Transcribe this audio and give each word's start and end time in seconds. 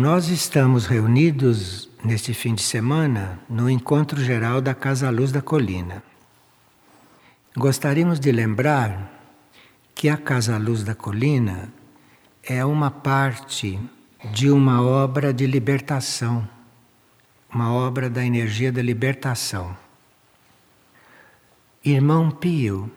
Nós 0.00 0.28
estamos 0.28 0.86
reunidos 0.86 1.90
neste 2.04 2.32
fim 2.32 2.54
de 2.54 2.62
semana 2.62 3.40
no 3.48 3.68
encontro 3.68 4.22
geral 4.22 4.60
da 4.60 4.72
Casa 4.72 5.10
Luz 5.10 5.32
da 5.32 5.42
Colina. 5.42 6.04
Gostaríamos 7.56 8.20
de 8.20 8.30
lembrar 8.30 9.10
que 9.96 10.08
a 10.08 10.16
Casa 10.16 10.56
Luz 10.56 10.84
da 10.84 10.94
Colina 10.94 11.72
é 12.44 12.64
uma 12.64 12.92
parte 12.92 13.76
de 14.32 14.48
uma 14.48 14.80
obra 14.80 15.34
de 15.34 15.48
libertação, 15.48 16.48
uma 17.52 17.72
obra 17.72 18.08
da 18.08 18.24
energia 18.24 18.70
da 18.70 18.80
libertação. 18.80 19.76
Irmão 21.84 22.30
Pio, 22.30 22.88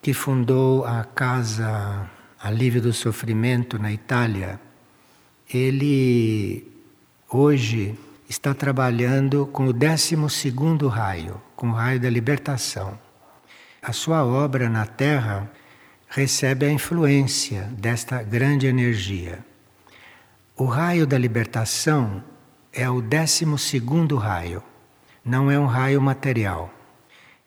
que 0.00 0.14
fundou 0.14 0.84
a 0.84 1.02
Casa 1.02 2.08
Alívio 2.40 2.80
do 2.80 2.92
Sofrimento 2.92 3.80
na 3.80 3.92
Itália, 3.92 4.60
ele 5.52 6.64
hoje 7.28 7.98
está 8.28 8.54
trabalhando 8.54 9.46
com 9.46 9.66
o 9.66 9.72
12 9.72 10.14
raio, 10.88 11.40
com 11.56 11.70
o 11.70 11.72
raio 11.72 11.98
da 11.98 12.08
libertação. 12.08 12.96
A 13.82 13.92
sua 13.92 14.24
obra 14.24 14.68
na 14.68 14.86
Terra 14.86 15.50
recebe 16.08 16.66
a 16.66 16.70
influência 16.70 17.62
desta 17.76 18.22
grande 18.22 18.68
energia. 18.68 19.40
O 20.56 20.66
raio 20.66 21.06
da 21.06 21.18
libertação 21.18 22.22
é 22.72 22.88
o 22.88 23.00
12 23.00 23.44
raio, 24.20 24.62
não 25.24 25.50
é 25.50 25.58
um 25.58 25.66
raio 25.66 26.00
material. 26.00 26.72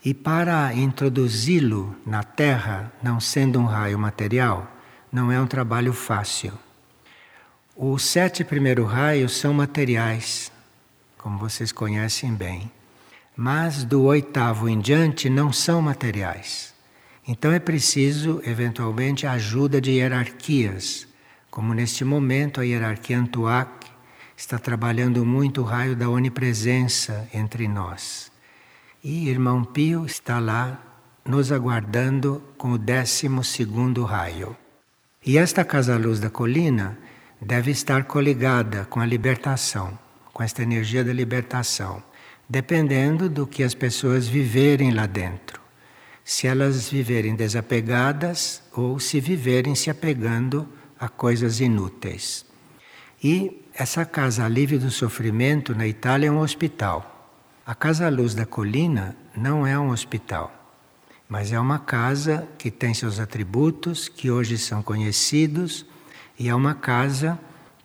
E 0.03 0.13
para 0.13 0.73
introduzi-lo 0.73 1.95
na 2.05 2.23
Terra, 2.23 2.91
não 3.01 3.21
sendo 3.21 3.59
um 3.59 3.65
raio 3.65 3.97
material, 3.97 4.69
não 5.09 5.31
é 5.31 5.39
um 5.39 5.47
trabalho 5.47 5.93
fácil. 5.93 6.51
Os 7.75 8.03
sete 8.03 8.43
primeiros 8.43 8.87
raios 8.87 9.35
são 9.35 9.51
materiais, 9.51 10.51
como 11.17 11.39
vocês 11.39 11.71
conhecem 11.71 12.31
bem, 12.31 12.71
mas 13.35 13.83
do 13.83 14.03
oitavo 14.03 14.69
em 14.69 14.79
diante 14.79 15.27
não 15.27 15.51
são 15.51 15.81
materiais. 15.81 16.71
Então 17.27 17.51
é 17.51 17.57
preciso, 17.57 18.39
eventualmente, 18.45 19.25
a 19.25 19.31
ajuda 19.31 19.81
de 19.81 19.89
hierarquias, 19.89 21.07
como 21.49 21.73
neste 21.73 22.05
momento 22.05 22.61
a 22.61 22.63
hierarquia 22.63 23.17
Antuac 23.17 23.87
está 24.37 24.59
trabalhando 24.59 25.25
muito 25.25 25.61
o 25.61 25.63
raio 25.63 25.95
da 25.95 26.07
onipresença 26.07 27.27
entre 27.33 27.67
nós. 27.67 28.31
E 29.03 29.27
irmão 29.27 29.63
Pio 29.63 30.05
está 30.05 30.39
lá 30.39 30.79
nos 31.25 31.51
aguardando 31.51 32.43
com 32.55 32.73
o 32.73 32.77
décimo 32.77 33.43
segundo 33.43 34.03
raio. 34.03 34.55
E 35.25 35.39
esta 35.39 35.65
Casa 35.65 35.97
Luz 35.97 36.19
da 36.19 36.29
Colina 36.29 36.99
deve 37.43 37.71
estar 37.71 38.05
coligada 38.05 38.85
com 38.85 38.99
a 38.99 39.05
libertação, 39.05 39.97
com 40.31 40.41
esta 40.41 40.63
energia 40.63 41.03
da 41.03 41.11
libertação, 41.11 42.01
dependendo 42.47 43.29
do 43.29 43.45
que 43.45 43.63
as 43.63 43.75
pessoas 43.75 44.27
viverem 44.27 44.91
lá 44.91 45.05
dentro. 45.05 45.61
Se 46.23 46.47
elas 46.47 46.89
viverem 46.89 47.35
desapegadas 47.35 48.63
ou 48.71 48.97
se 48.97 49.19
viverem 49.19 49.75
se 49.75 49.89
apegando 49.89 50.67
a 50.97 51.09
coisas 51.09 51.59
inúteis. 51.59 52.45
E 53.21 53.61
essa 53.73 54.05
Casa 54.05 54.47
Livre 54.47 54.77
do 54.77 54.89
Sofrimento 54.89 55.75
na 55.75 55.85
Itália 55.85 56.27
é 56.27 56.31
um 56.31 56.39
hospital. 56.39 57.29
A 57.65 57.75
Casa 57.75 58.07
Luz 58.09 58.33
da 58.33 58.45
Colina 58.45 59.15
não 59.35 59.67
é 59.67 59.77
um 59.77 59.89
hospital, 59.89 60.51
mas 61.27 61.51
é 61.51 61.59
uma 61.59 61.79
casa 61.79 62.47
que 62.57 62.71
tem 62.71 62.93
seus 62.93 63.19
atributos, 63.19 64.07
que 64.07 64.31
hoje 64.31 64.57
são 64.57 64.81
conhecidos 64.81 65.85
e 66.37 66.49
é 66.49 66.55
uma 66.55 66.73
casa 66.73 67.39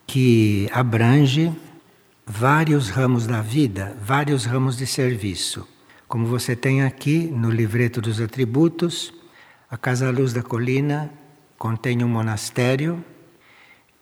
que 0.07 0.69
abrange 0.73 1.53
vários 2.27 2.89
ramos 2.89 3.27
da 3.27 3.43
vida, 3.43 3.97
vários 4.03 4.45
ramos 4.45 4.77
de 4.77 4.87
serviço. 4.87 5.69
Como 6.07 6.27
você 6.27 6.57
tem 6.57 6.83
aqui 6.83 7.27
no 7.27 7.51
livreto 7.51 8.01
dos 8.01 8.21
atributos, 8.21 9.13
a 9.71 9.77
Casa 9.77 10.11
Luz 10.11 10.33
da 10.33 10.43
Colina 10.43 11.11
contém 11.59 12.03
um 12.03 12.09
monastério, 12.09 13.05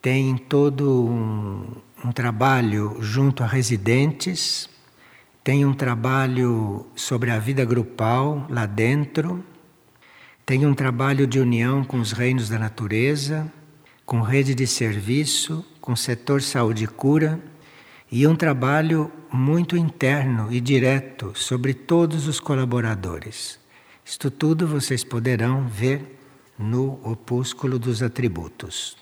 tem 0.00 0.36
todo 0.36 1.06
um, 1.06 1.66
um 2.04 2.12
trabalho 2.12 2.98
junto 3.00 3.42
a 3.42 3.46
residentes, 3.46 4.70
tem 5.42 5.64
um 5.64 5.74
trabalho 5.74 6.86
sobre 6.94 7.30
a 7.30 7.38
vida 7.38 7.64
grupal 7.64 8.46
lá 8.48 8.66
dentro, 8.66 9.44
tem 10.44 10.64
um 10.64 10.74
trabalho 10.74 11.26
de 11.26 11.40
união 11.40 11.82
com 11.82 11.98
os 11.98 12.12
reinos 12.12 12.48
da 12.48 12.58
natureza 12.58 13.52
com 14.06 14.20
rede 14.20 14.54
de 14.54 14.68
serviço, 14.68 15.66
com 15.80 15.96
setor 15.96 16.40
saúde 16.40 16.84
e 16.84 16.86
cura 16.86 17.40
e 18.10 18.24
um 18.24 18.36
trabalho 18.36 19.10
muito 19.32 19.76
interno 19.76 20.52
e 20.52 20.60
direto 20.60 21.32
sobre 21.34 21.74
todos 21.74 22.28
os 22.28 22.38
colaboradores. 22.38 23.58
Isto 24.04 24.30
tudo 24.30 24.68
vocês 24.68 25.02
poderão 25.02 25.66
ver 25.66 26.20
no 26.56 27.00
opúsculo 27.02 27.80
dos 27.80 28.00
atributos. 28.00 28.96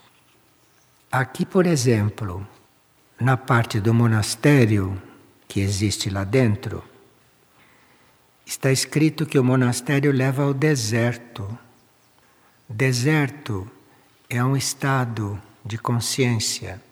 Aqui, 1.12 1.44
por 1.44 1.66
exemplo, 1.66 2.44
na 3.20 3.36
parte 3.36 3.78
do 3.78 3.92
monastério 3.92 5.00
que 5.46 5.60
existe 5.60 6.08
lá 6.08 6.24
dentro, 6.24 6.82
está 8.46 8.72
escrito 8.72 9.26
que 9.26 9.38
o 9.38 9.44
monastério 9.44 10.10
leva 10.10 10.44
ao 10.44 10.54
deserto. 10.54 11.46
Deserto 12.66 13.70
é 14.28 14.42
um 14.42 14.56
estado 14.56 15.40
de 15.64 15.76
consciência. 15.76 16.82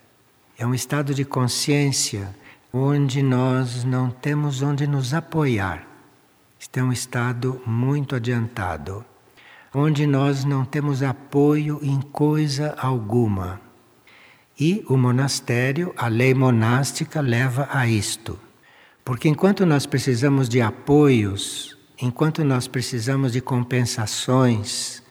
É 0.59 0.66
um 0.66 0.75
estado 0.75 1.15
de 1.15 1.25
consciência 1.25 2.34
onde 2.72 3.22
nós 3.22 3.84
não 3.84 4.10
temos 4.10 4.62
onde 4.62 4.87
nos 4.87 5.15
apoiar. 5.15 5.87
Este 6.60 6.78
é 6.78 6.84
um 6.84 6.92
estado 6.92 7.60
muito 7.66 8.15
adiantado, 8.15 9.04
onde 9.75 10.06
nós 10.06 10.44
não 10.44 10.65
temos 10.65 11.03
apoio 11.03 11.81
em 11.82 12.00
coisa 12.00 12.75
alguma. 12.78 13.60
E 14.59 14.84
o 14.88 14.97
monastério, 14.97 15.92
a 15.97 16.09
lei 16.09 16.34
monástica, 16.34 17.21
leva 17.21 17.69
a 17.72 17.88
isto. 17.88 18.38
Porque 19.04 19.28
enquanto 19.28 19.66
nós 19.66 19.87
precisamos 19.87 20.48
de 20.48 20.60
apoios, 20.60 21.76
enquanto 22.00 22.44
nós 22.44 22.69
precisamos 22.69 23.32
de 23.32 23.41
compensações, 23.41 25.01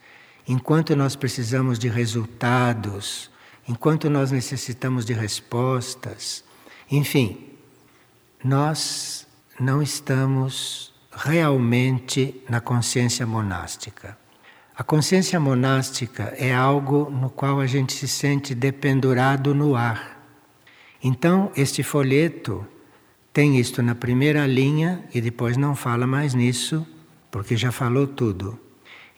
enquanto 0.46 0.96
nós 0.96 1.16
precisamos 1.16 1.78
de 1.78 1.88
resultados, 1.88 3.30
enquanto 3.68 4.10
nós 4.10 4.30
necessitamos 4.30 5.04
de 5.04 5.12
respostas, 5.12 6.44
enfim, 6.90 7.50
nós 8.44 9.26
não 9.58 9.82
estamos 9.82 10.92
realmente 11.12 12.42
na 12.48 12.60
consciência 12.60 13.26
monástica. 13.26 14.16
A 14.74 14.82
consciência 14.82 15.38
monástica 15.38 16.34
é 16.36 16.52
algo 16.52 17.10
no 17.10 17.28
qual 17.28 17.60
a 17.60 17.66
gente 17.66 17.92
se 17.92 18.08
sente 18.08 18.54
dependurado 18.54 19.54
no 19.54 19.76
ar. 19.76 20.20
Então, 21.04 21.52
este 21.54 21.82
folheto 21.82 22.66
tem 23.32 23.58
isto 23.58 23.82
na 23.82 23.94
primeira 23.94 24.46
linha 24.46 25.04
e 25.14 25.20
depois 25.20 25.56
não 25.56 25.76
fala 25.76 26.06
mais 26.06 26.34
nisso, 26.34 26.86
porque 27.30 27.56
já 27.56 27.70
falou 27.70 28.06
tudo. 28.06 28.58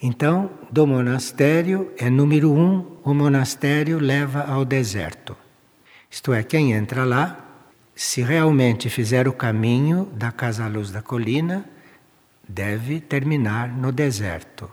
Então, 0.02 0.50
do 0.70 0.86
monastério 0.86 1.92
é 1.96 2.10
número 2.10 2.52
um, 2.52 2.98
o 3.02 3.14
monastério 3.14 3.98
leva 3.98 4.42
ao 4.42 4.64
deserto. 4.64 5.36
Isto 6.10 6.32
é, 6.32 6.42
quem 6.42 6.72
entra 6.72 7.04
lá, 7.04 7.38
se 7.94 8.22
realmente 8.22 8.90
fizer 8.90 9.26
o 9.28 9.32
caminho 9.32 10.06
da 10.14 10.30
Casa 10.30 10.66
Luz 10.66 10.90
da 10.90 11.00
Colina, 11.00 11.64
deve 12.46 13.00
terminar 13.00 13.68
no 13.68 13.90
deserto, 13.90 14.70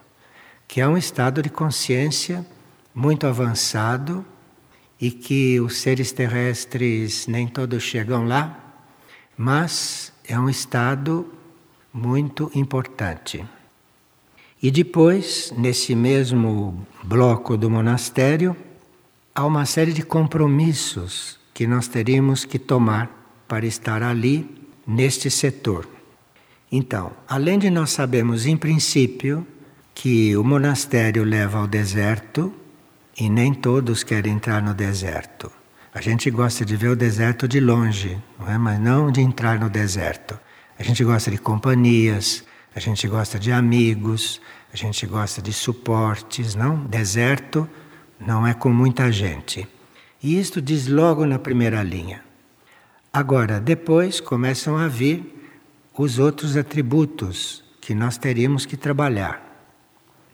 que 0.68 0.82
é 0.82 0.88
um 0.88 0.98
estado 0.98 1.42
de 1.42 1.50
consciência 1.50 2.46
muito 2.94 3.26
avançado 3.26 4.26
e 5.00 5.10
que 5.10 5.60
os 5.60 5.78
seres 5.78 6.12
terrestres 6.12 7.26
nem 7.28 7.48
todos 7.48 7.82
chegam 7.82 8.26
lá, 8.26 8.58
mas 9.38 10.14
é 10.28 10.38
um 10.40 10.50
estado 10.50 11.32
muito 11.94 12.52
importante. 12.54 13.44
E 14.62 14.70
depois, 14.70 15.52
nesse 15.58 15.96
mesmo 15.96 16.86
bloco 17.04 17.58
do 17.58 17.70
monastério, 17.70 18.56
há 19.34 19.46
uma 19.46 19.66
série 19.66 19.92
de 19.92 20.04
compromissos 20.04 21.40
que 21.54 21.66
nós 21.66 21.88
teríamos 21.88 22.46
que 22.46 22.60
tomar 22.60 23.44
para 23.48 23.66
estar 23.66 24.04
ali, 24.04 24.50
neste 24.86 25.30
setor. 25.30 25.88
Então, 26.72 27.12
além 27.28 27.60
de 27.60 27.70
nós 27.70 27.92
sabermos 27.92 28.46
em 28.46 28.58
princípio 28.58 29.46
que 29.94 30.36
o 30.38 30.44
monastério 30.44 31.24
leva 31.24 31.60
ao 31.60 31.68
deserto, 31.68 32.54
e 33.18 33.30
nem 33.30 33.54
todos 33.54 34.04
querem 34.04 34.34
entrar 34.34 34.62
no 34.62 34.74
deserto. 34.74 35.52
A 35.94 36.02
gente 36.02 36.32
gosta 36.32 36.64
de 36.64 36.76
ver 36.76 36.90
o 36.90 36.96
deserto 36.96 37.48
de 37.48 37.60
longe, 37.60 38.18
não 38.40 38.50
é? 38.50 38.58
mas 38.58 38.80
não 38.80 39.12
de 39.12 39.22
entrar 39.22 39.60
no 39.60 39.70
deserto. 39.70 40.40
A 40.80 40.84
gente 40.84 41.04
gosta 41.04 41.30
de 41.30 41.38
companhias, 41.38 42.44
a 42.74 42.80
gente 42.80 43.08
gosta 43.08 43.38
de 43.38 43.52
amigos, 43.52 44.42
a 44.74 44.78
gente 44.78 45.06
gosta 45.06 45.42
de 45.42 45.52
suportes, 45.52 46.56
não? 46.56 46.86
Deserto 46.86 47.70
não 48.20 48.46
é 48.48 48.54
com 48.54 48.70
muita 48.70 49.12
gente. 49.12 49.68
E 50.24 50.40
isto 50.40 50.62
diz 50.62 50.88
logo 50.88 51.26
na 51.26 51.40
primeira 51.40 51.82
linha. 51.84 52.24
Agora, 53.12 53.60
depois 53.60 54.22
começam 54.22 54.78
a 54.78 54.88
vir 54.88 55.42
os 55.98 56.18
outros 56.18 56.56
atributos 56.56 57.64
que 57.80 57.94
nós 57.94 58.18
teríamos 58.18 58.66
que 58.66 58.78
trabalhar. 58.78 59.50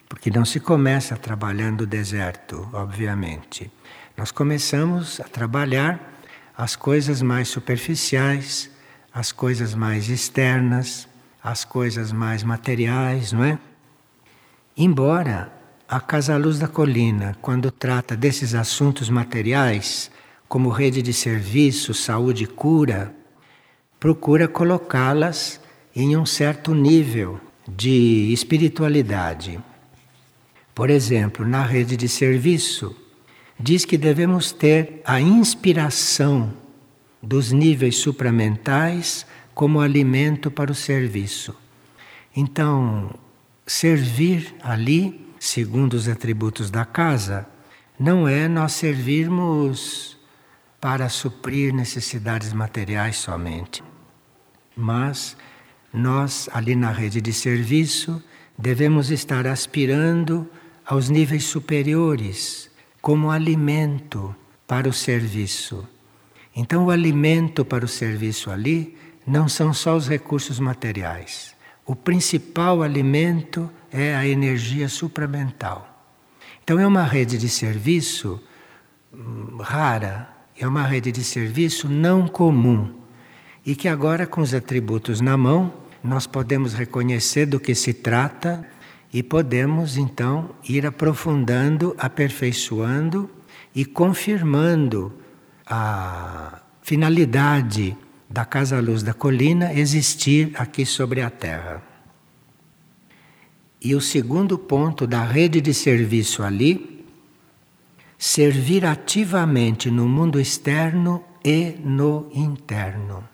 Porque 0.08 0.30
não 0.30 0.46
se 0.46 0.60
começa 0.60 1.18
trabalhando 1.18 1.82
o 1.82 1.88
deserto, 1.88 2.70
obviamente. 2.72 3.72
Nós 4.16 4.32
começamos 4.32 5.20
a 5.20 5.24
trabalhar 5.26 6.14
as 6.56 6.76
coisas 6.76 7.22
mais 7.22 7.48
superficiais, 7.50 8.70
as 9.14 9.32
coisas 9.32 9.74
mais 9.74 10.10
externas, 10.10 11.07
as 11.48 11.64
coisas 11.64 12.12
mais 12.12 12.44
materiais, 12.44 13.32
não 13.32 13.42
é? 13.42 13.58
Embora 14.76 15.50
a 15.88 15.98
Casa 15.98 16.36
Luz 16.36 16.60
da 16.60 16.68
Colina, 16.68 17.38
quando 17.42 17.72
trata 17.72 18.18
desses 18.18 18.54
assuntos 18.54 19.10
materiais, 19.10 20.12
como 20.50 20.70
rede 20.70 21.02
de 21.02 21.14
serviço, 21.14 21.94
saúde 21.94 22.44
e 22.44 22.48
cura, 22.48 23.16
procura 23.98 24.46
colocá-las 24.46 25.62
em 25.96 26.18
um 26.18 26.26
certo 26.26 26.76
nível 26.76 27.40
de 27.66 28.30
espiritualidade. 28.34 29.58
Por 30.76 30.90
exemplo, 30.90 31.48
na 31.48 31.64
rede 31.64 31.96
de 31.96 32.10
serviço, 32.10 32.94
diz 33.58 33.86
que 33.86 33.98
devemos 33.98 34.52
ter 34.52 35.02
a 35.06 35.22
inspiração 35.22 36.52
dos 37.24 37.54
níveis 37.54 37.96
supramentais 37.96 39.26
como 39.58 39.82
alimento 39.82 40.52
para 40.52 40.72
o 40.72 40.76
serviço. 40.76 41.52
Então, 42.36 43.10
servir 43.66 44.54
ali 44.62 45.34
segundo 45.40 45.96
os 45.96 46.08
atributos 46.08 46.70
da 46.70 46.86
casa, 46.86 47.48
não 48.00 48.28
é 48.28 48.48
nós 48.48 48.74
servirmos 48.74 50.16
para 50.80 51.10
suprir 51.10 51.74
necessidades 51.74 52.54
materiais 52.54 53.16
somente. 53.16 53.84
Mas 54.76 55.36
nós, 55.92 56.48
ali 56.54 56.76
na 56.76 56.92
rede 56.92 57.20
de 57.20 57.34
serviço, 57.34 58.24
devemos 58.56 59.10
estar 59.10 59.48
aspirando 59.48 60.48
aos 60.86 61.10
níveis 61.10 61.46
superiores, 61.46 62.70
como 63.02 63.32
alimento 63.32 64.36
para 64.68 64.88
o 64.88 64.94
serviço. 64.94 65.84
Então, 66.56 66.86
o 66.86 66.92
alimento 66.92 67.66
para 67.66 67.84
o 67.84 67.88
serviço 67.88 68.52
ali 68.52 68.96
não 69.28 69.50
são 69.50 69.74
só 69.74 69.94
os 69.98 70.08
recursos 70.08 70.58
materiais. 70.58 71.54
O 71.86 71.94
principal 71.94 72.82
alimento 72.82 73.70
é 73.92 74.16
a 74.16 74.26
energia 74.26 74.88
supramental. 74.88 75.94
Então, 76.64 76.80
é 76.80 76.88
uma 76.88 77.04
rede 77.04 77.38
de 77.38 77.50
serviço 77.50 78.42
hum, 79.14 79.58
rara, 79.60 80.30
é 80.58 80.66
uma 80.66 80.84
rede 80.84 81.12
de 81.12 81.24
serviço 81.24 81.90
não 81.90 82.28
comum. 82.28 82.94
E 83.66 83.76
que 83.76 83.90
agora, 83.90 84.26
com 84.26 84.40
os 84.40 84.54
atributos 84.54 85.20
na 85.20 85.36
mão, 85.36 85.74
nós 86.02 86.26
podemos 86.26 86.74
reconhecer 86.74 87.46
do 87.46 87.60
que 87.60 87.76
se 87.76 87.94
trata 87.94 88.66
e 89.12 89.22
podemos 89.22 89.98
então 89.98 90.52
ir 90.68 90.86
aprofundando, 90.86 91.94
aperfeiçoando 91.98 93.30
e 93.76 93.84
confirmando 93.84 95.14
a 95.66 96.62
finalidade 96.82 97.98
da 98.30 98.46
Casa 98.46 98.80
Luz 98.80 99.04
da 99.04 99.14
Colina 99.14 99.74
existir 99.74 100.52
aqui 100.56 100.86
sobre 100.86 101.22
a 101.22 101.30
Terra. 101.30 101.82
E 103.82 103.96
o 103.96 104.02
segundo 104.02 104.58
ponto 104.58 105.08
da 105.08 105.24
rede 105.24 105.62
de 105.62 105.74
serviço 105.74 106.44
ali, 106.44 107.06
servir 108.18 108.86
ativamente 108.86 109.90
no 109.92 110.08
mundo 110.08 110.40
externo 110.40 111.24
e 111.44 111.76
no 111.84 112.30
interno. 112.34 113.28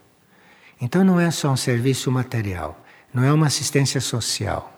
Então 0.80 1.04
não 1.04 1.19
é 1.19 1.31
só 1.31 1.51
um 1.51 1.57
serviço 1.57 2.12
material, 2.12 2.84
não 3.13 3.24
é 3.24 3.31
uma 3.31 3.48
assistência 3.48 4.01
social, 4.01 4.69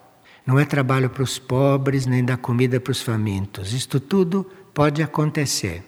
não 0.46 0.58
é 0.58 0.64
trabalho 0.64 1.10
para 1.10 1.24
os 1.24 1.38
pobres 1.38 2.06
nem 2.06 2.24
dar 2.24 2.36
comida 2.36 2.78
para 2.78 2.92
os 2.92 3.02
famintos. 3.02 3.72
Isto 3.72 3.98
tudo 3.98 4.48
pode 4.72 5.02
acontecer. 5.02 5.82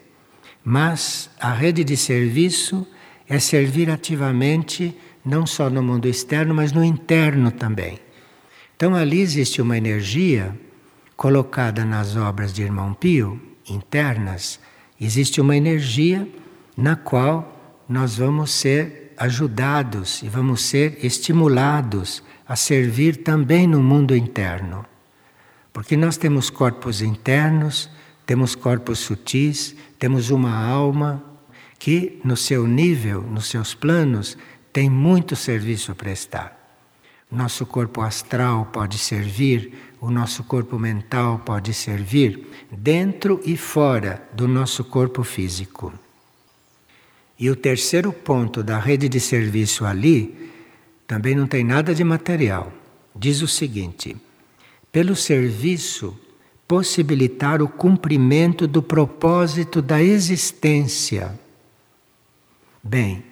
Mas 0.64 1.30
a 1.38 1.52
rede 1.52 1.84
de 1.84 1.96
serviço 1.96 2.86
é 3.28 3.38
servir 3.38 3.90
ativamente 3.90 4.96
não 5.24 5.46
só 5.46 5.68
no 5.68 5.82
mundo 5.82 6.08
externo, 6.08 6.54
mas 6.54 6.72
no 6.72 6.82
interno 6.82 7.50
também. 7.50 7.98
Então 8.76 8.94
ali 8.94 9.20
existe 9.20 9.60
uma 9.60 9.76
energia 9.76 10.58
colocada 11.16 11.84
nas 11.84 12.16
obras 12.16 12.52
de 12.52 12.62
Irmão 12.62 12.94
Pio, 12.94 13.40
internas, 13.68 14.58
existe 15.00 15.40
uma 15.40 15.56
energia 15.56 16.26
na 16.76 16.96
qual 16.96 17.82
nós 17.88 18.16
vamos 18.16 18.52
ser 18.52 19.12
ajudados 19.16 20.22
e 20.22 20.28
vamos 20.28 20.62
ser 20.62 21.04
estimulados 21.04 22.22
a 22.46 22.54
servir 22.54 23.16
também 23.16 23.66
no 23.66 23.82
mundo 23.82 24.16
interno. 24.16 24.86
Porque 25.72 25.96
nós 25.96 26.16
temos 26.16 26.50
corpos 26.50 27.02
internos, 27.02 27.90
temos 28.24 28.54
corpos 28.54 29.00
sutis, 29.00 29.74
temos 29.98 30.30
uma 30.30 30.56
alma 30.56 31.22
que, 31.78 32.20
no 32.24 32.36
seu 32.36 32.66
nível, 32.66 33.22
nos 33.22 33.46
seus 33.46 33.74
planos, 33.74 34.36
tem 34.72 34.90
muito 34.90 35.36
serviço 35.36 35.92
a 35.92 35.94
prestar. 35.94 36.56
Nosso 37.30 37.66
corpo 37.66 38.00
astral 38.00 38.66
pode 38.72 38.98
servir, 38.98 39.72
o 40.00 40.10
nosso 40.10 40.44
corpo 40.44 40.78
mental 40.78 41.38
pode 41.40 41.74
servir, 41.74 42.46
dentro 42.70 43.40
e 43.44 43.56
fora 43.56 44.26
do 44.32 44.48
nosso 44.48 44.82
corpo 44.82 45.22
físico. 45.22 45.92
E 47.38 47.50
o 47.50 47.56
terceiro 47.56 48.12
ponto 48.12 48.62
da 48.62 48.78
rede 48.78 49.08
de 49.08 49.20
serviço 49.20 49.84
ali 49.84 50.50
também 51.06 51.34
não 51.34 51.46
tem 51.46 51.62
nada 51.62 51.94
de 51.94 52.02
material. 52.02 52.72
Diz 53.14 53.42
o 53.42 53.48
seguinte: 53.48 54.16
pelo 54.90 55.14
serviço, 55.14 56.18
possibilitar 56.66 57.62
o 57.62 57.68
cumprimento 57.68 58.66
do 58.66 58.82
propósito 58.82 59.80
da 59.80 60.02
existência. 60.02 61.38
Bem, 62.88 63.22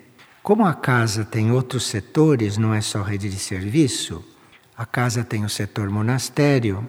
como 0.43 0.67
a 0.67 0.75
casa 0.75 1.25
tem 1.25 1.51
outros 1.51 1.87
setores, 1.87 2.59
não 2.59 2.75
é 2.75 2.83
só 2.83 3.01
rede 3.01 3.31
de 3.31 3.39
serviço, 3.39 4.23
a 4.77 4.85
casa 4.85 5.25
tem 5.25 5.47
o 5.47 5.49
setor 5.49 5.89
monastério, 5.89 6.87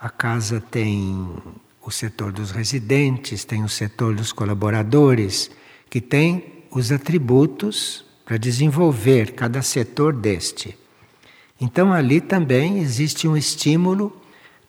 a 0.00 0.08
casa 0.08 0.58
tem 0.58 1.28
o 1.78 1.90
setor 1.90 2.32
dos 2.32 2.52
residentes, 2.52 3.44
tem 3.44 3.62
o 3.62 3.68
setor 3.68 4.14
dos 4.14 4.32
colaboradores, 4.32 5.50
que 5.90 6.00
tem 6.00 6.64
os 6.70 6.90
atributos 6.90 8.02
para 8.24 8.38
desenvolver 8.38 9.32
cada 9.32 9.60
setor 9.60 10.14
deste. 10.14 10.74
Então 11.60 11.92
ali 11.92 12.18
também 12.18 12.78
existe 12.78 13.28
um 13.28 13.36
estímulo 13.36 14.22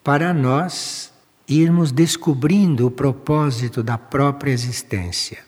para 0.03 0.33
nós 0.33 1.13
irmos 1.47 1.93
descobrindo 1.93 2.87
o 2.87 2.91
propósito 2.91 3.81
da 3.81 3.97
própria 3.97 4.51
existência 4.51 5.46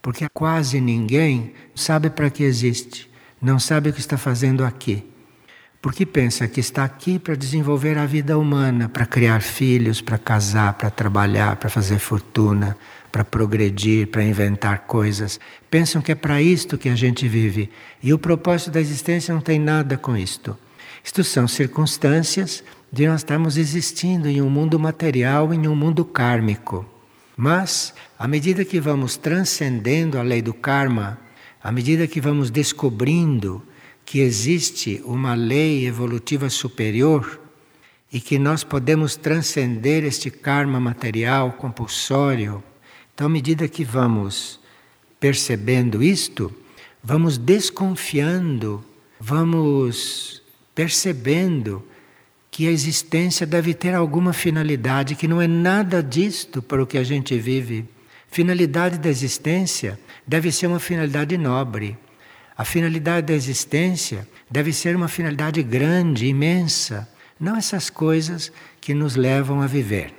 porque 0.00 0.28
quase 0.32 0.80
ninguém 0.80 1.52
sabe 1.74 2.10
para 2.10 2.30
que 2.30 2.42
existe, 2.42 3.10
não 3.40 3.58
sabe 3.58 3.90
o 3.90 3.92
que 3.92 4.00
está 4.00 4.16
fazendo 4.16 4.64
aqui. 4.64 5.04
Porque 5.80 6.04
pensa 6.04 6.48
que 6.48 6.58
está 6.58 6.82
aqui 6.82 7.18
para 7.18 7.36
desenvolver 7.36 7.96
a 7.98 8.06
vida 8.06 8.36
humana, 8.36 8.88
para 8.88 9.06
criar 9.06 9.40
filhos, 9.40 10.00
para 10.00 10.18
casar, 10.18 10.72
para 10.74 10.90
trabalhar, 10.90 11.54
para 11.56 11.70
fazer 11.70 12.00
fortuna, 12.00 12.76
para 13.12 13.24
progredir, 13.24 14.08
para 14.08 14.24
inventar 14.24 14.80
coisas. 14.80 15.38
Pensam 15.70 16.02
que 16.02 16.10
é 16.10 16.16
para 16.16 16.42
isto 16.42 16.76
que 16.76 16.88
a 16.88 16.96
gente 16.96 17.28
vive. 17.28 17.70
E 18.02 18.12
o 18.12 18.18
propósito 18.18 18.72
da 18.72 18.80
existência 18.80 19.32
não 19.32 19.40
tem 19.40 19.60
nada 19.60 19.96
com 19.96 20.16
isto. 20.16 20.58
Isto 21.04 21.22
são 21.22 21.46
circunstâncias 21.46 22.64
de 22.92 23.06
nós 23.06 23.20
estarmos 23.20 23.56
existindo 23.56 24.28
em 24.28 24.42
um 24.42 24.50
mundo 24.50 24.80
material, 24.80 25.54
em 25.54 25.68
um 25.68 25.76
mundo 25.76 26.04
kármico. 26.04 26.84
Mas, 27.40 27.94
à 28.18 28.26
medida 28.26 28.64
que 28.64 28.80
vamos 28.80 29.16
transcendendo 29.16 30.18
a 30.18 30.22
lei 30.22 30.42
do 30.42 30.52
karma, 30.52 31.20
à 31.62 31.70
medida 31.70 32.08
que 32.08 32.20
vamos 32.20 32.50
descobrindo 32.50 33.62
que 34.04 34.18
existe 34.18 35.00
uma 35.04 35.34
lei 35.34 35.86
evolutiva 35.86 36.50
superior 36.50 37.40
e 38.12 38.20
que 38.20 38.40
nós 38.40 38.64
podemos 38.64 39.14
transcender 39.14 40.02
este 40.02 40.32
karma 40.32 40.80
material 40.80 41.52
compulsório, 41.52 42.60
então, 43.14 43.28
à 43.28 43.30
medida 43.30 43.68
que 43.68 43.84
vamos 43.84 44.58
percebendo 45.20 46.02
isto, 46.02 46.52
vamos 47.04 47.38
desconfiando, 47.38 48.84
vamos 49.20 50.42
percebendo 50.74 51.84
que 52.58 52.66
a 52.66 52.72
existência 52.72 53.46
deve 53.46 53.72
ter 53.72 53.94
alguma 53.94 54.32
finalidade, 54.32 55.14
que 55.14 55.28
não 55.28 55.40
é 55.40 55.46
nada 55.46 56.02
disto 56.02 56.60
para 56.60 56.82
o 56.82 56.86
que 56.88 56.98
a 56.98 57.04
gente 57.04 57.38
vive. 57.38 57.88
Finalidade 58.32 58.98
da 58.98 59.08
existência 59.08 59.96
deve 60.26 60.50
ser 60.50 60.66
uma 60.66 60.80
finalidade 60.80 61.38
nobre. 61.38 61.96
A 62.56 62.64
finalidade 62.64 63.28
da 63.28 63.32
existência 63.32 64.28
deve 64.50 64.72
ser 64.72 64.96
uma 64.96 65.06
finalidade 65.06 65.62
grande, 65.62 66.26
imensa, 66.26 67.08
não 67.38 67.54
essas 67.54 67.88
coisas 67.88 68.50
que 68.80 68.92
nos 68.92 69.14
levam 69.14 69.62
a 69.62 69.68
viver. 69.68 70.12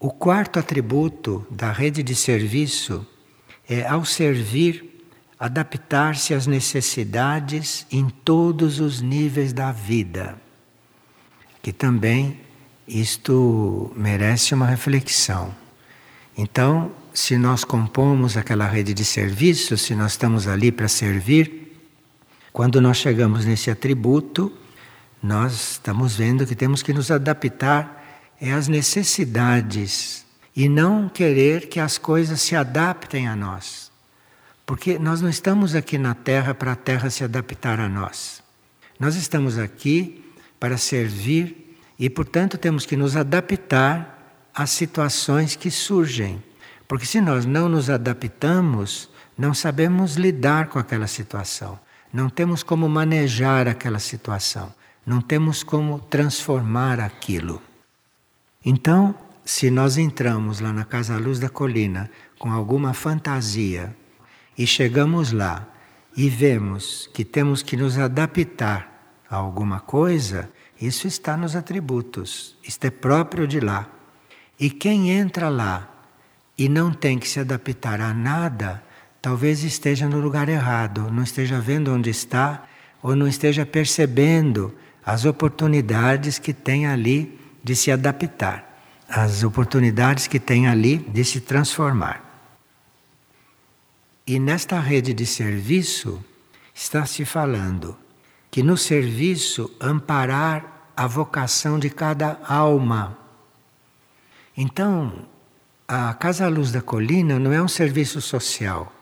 O 0.00 0.10
quarto 0.10 0.58
atributo 0.58 1.46
da 1.48 1.70
rede 1.70 2.02
de 2.02 2.16
serviço 2.16 3.06
é, 3.70 3.86
ao 3.86 4.04
servir, 4.04 5.06
adaptar-se 5.38 6.34
às 6.34 6.48
necessidades 6.48 7.86
em 7.88 8.08
todos 8.08 8.80
os 8.80 9.00
níveis 9.00 9.52
da 9.52 9.70
vida. 9.70 10.42
Que 11.62 11.72
também 11.72 12.40
isto 12.86 13.92
merece 13.96 14.54
uma 14.54 14.66
reflexão. 14.66 15.54
Então, 16.36 16.92
se 17.14 17.38
nós 17.38 17.62
compomos 17.64 18.36
aquela 18.36 18.66
rede 18.66 18.92
de 18.92 19.04
serviço, 19.04 19.78
se 19.78 19.94
nós 19.94 20.12
estamos 20.12 20.48
ali 20.48 20.72
para 20.72 20.88
servir, 20.88 21.80
quando 22.52 22.80
nós 22.80 22.96
chegamos 22.98 23.44
nesse 23.44 23.70
atributo, 23.70 24.52
nós 25.22 25.72
estamos 25.72 26.16
vendo 26.16 26.46
que 26.46 26.54
temos 26.54 26.82
que 26.82 26.92
nos 26.92 27.10
adaptar 27.10 28.02
é 28.40 28.52
as 28.52 28.66
necessidades 28.66 30.26
e 30.54 30.68
não 30.68 31.08
querer 31.08 31.68
que 31.68 31.78
as 31.78 31.96
coisas 31.96 32.40
se 32.40 32.56
adaptem 32.56 33.28
a 33.28 33.36
nós. 33.36 33.92
Porque 34.66 34.98
nós 34.98 35.20
não 35.20 35.28
estamos 35.28 35.76
aqui 35.76 35.96
na 35.96 36.12
Terra 36.12 36.52
para 36.52 36.72
a 36.72 36.76
Terra 36.76 37.08
se 37.08 37.22
adaptar 37.22 37.78
a 37.78 37.88
nós. 37.88 38.42
Nós 38.98 39.14
estamos 39.14 39.58
aqui 39.58 40.21
para 40.62 40.78
servir 40.78 41.76
e, 41.98 42.08
portanto, 42.08 42.56
temos 42.56 42.86
que 42.86 42.96
nos 42.96 43.16
adaptar 43.16 44.46
às 44.54 44.70
situações 44.70 45.56
que 45.56 45.72
surgem. 45.72 46.40
Porque 46.86 47.04
se 47.04 47.20
nós 47.20 47.44
não 47.44 47.68
nos 47.68 47.90
adaptamos, 47.90 49.10
não 49.36 49.54
sabemos 49.54 50.14
lidar 50.14 50.68
com 50.68 50.78
aquela 50.78 51.08
situação, 51.08 51.80
não 52.12 52.30
temos 52.30 52.62
como 52.62 52.88
manejar 52.88 53.66
aquela 53.66 53.98
situação, 53.98 54.72
não 55.04 55.20
temos 55.20 55.64
como 55.64 55.98
transformar 55.98 57.00
aquilo. 57.00 57.60
Então, 58.64 59.16
se 59.44 59.68
nós 59.68 59.98
entramos 59.98 60.60
lá 60.60 60.72
na 60.72 60.84
Casa 60.84 61.18
Luz 61.18 61.40
da 61.40 61.48
Colina 61.48 62.08
com 62.38 62.52
alguma 62.52 62.94
fantasia 62.94 63.96
e 64.56 64.64
chegamos 64.64 65.32
lá 65.32 65.66
e 66.16 66.28
vemos 66.28 67.10
que 67.12 67.24
temos 67.24 67.64
que 67.64 67.76
nos 67.76 67.98
adaptar 67.98 68.91
a 69.32 69.36
alguma 69.36 69.80
coisa, 69.80 70.50
isso 70.78 71.06
está 71.06 71.38
nos 71.38 71.56
atributos, 71.56 72.54
isto 72.62 72.84
é 72.84 72.90
próprio 72.90 73.48
de 73.48 73.60
lá. 73.60 73.88
E 74.60 74.68
quem 74.68 75.10
entra 75.10 75.48
lá 75.48 75.88
e 76.56 76.68
não 76.68 76.92
tem 76.92 77.18
que 77.18 77.26
se 77.26 77.40
adaptar 77.40 77.98
a 78.02 78.12
nada, 78.12 78.82
talvez 79.22 79.64
esteja 79.64 80.06
no 80.06 80.20
lugar 80.20 80.50
errado, 80.50 81.10
não 81.10 81.22
esteja 81.22 81.58
vendo 81.58 81.94
onde 81.94 82.10
está 82.10 82.64
ou 83.02 83.16
não 83.16 83.26
esteja 83.26 83.64
percebendo 83.64 84.74
as 85.02 85.24
oportunidades 85.24 86.38
que 86.38 86.52
tem 86.52 86.86
ali 86.86 87.40
de 87.64 87.74
se 87.74 87.90
adaptar, 87.90 88.84
as 89.08 89.42
oportunidades 89.42 90.26
que 90.26 90.38
tem 90.38 90.68
ali 90.68 90.98
de 90.98 91.24
se 91.24 91.40
transformar. 91.40 92.22
E 94.26 94.38
nesta 94.38 94.78
rede 94.78 95.14
de 95.14 95.24
serviço 95.24 96.22
está 96.74 97.06
se 97.06 97.24
falando 97.24 98.01
que 98.52 98.62
no 98.62 98.76
serviço 98.76 99.70
amparar 99.80 100.90
a 100.94 101.06
vocação 101.06 101.78
de 101.78 101.88
cada 101.88 102.38
alma. 102.46 103.16
Então, 104.54 105.26
a 105.88 106.12
Casa 106.12 106.46
Luz 106.48 106.70
da 106.70 106.82
Colina 106.82 107.38
não 107.38 107.50
é 107.50 107.62
um 107.62 107.66
serviço 107.66 108.20
social, 108.20 108.92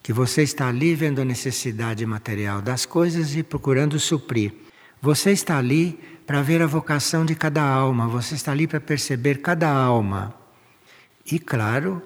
que 0.00 0.12
você 0.12 0.44
está 0.44 0.68
ali 0.68 0.94
vendo 0.94 1.20
a 1.20 1.24
necessidade 1.24 2.06
material 2.06 2.62
das 2.62 2.86
coisas 2.86 3.34
e 3.34 3.42
procurando 3.42 3.98
suprir. 3.98 4.54
Você 5.02 5.32
está 5.32 5.58
ali 5.58 5.98
para 6.24 6.40
ver 6.40 6.62
a 6.62 6.66
vocação 6.68 7.26
de 7.26 7.34
cada 7.34 7.64
alma, 7.64 8.06
você 8.06 8.36
está 8.36 8.52
ali 8.52 8.68
para 8.68 8.78
perceber 8.78 9.40
cada 9.40 9.68
alma. 9.68 10.32
E 11.26 11.36
claro 11.40 12.00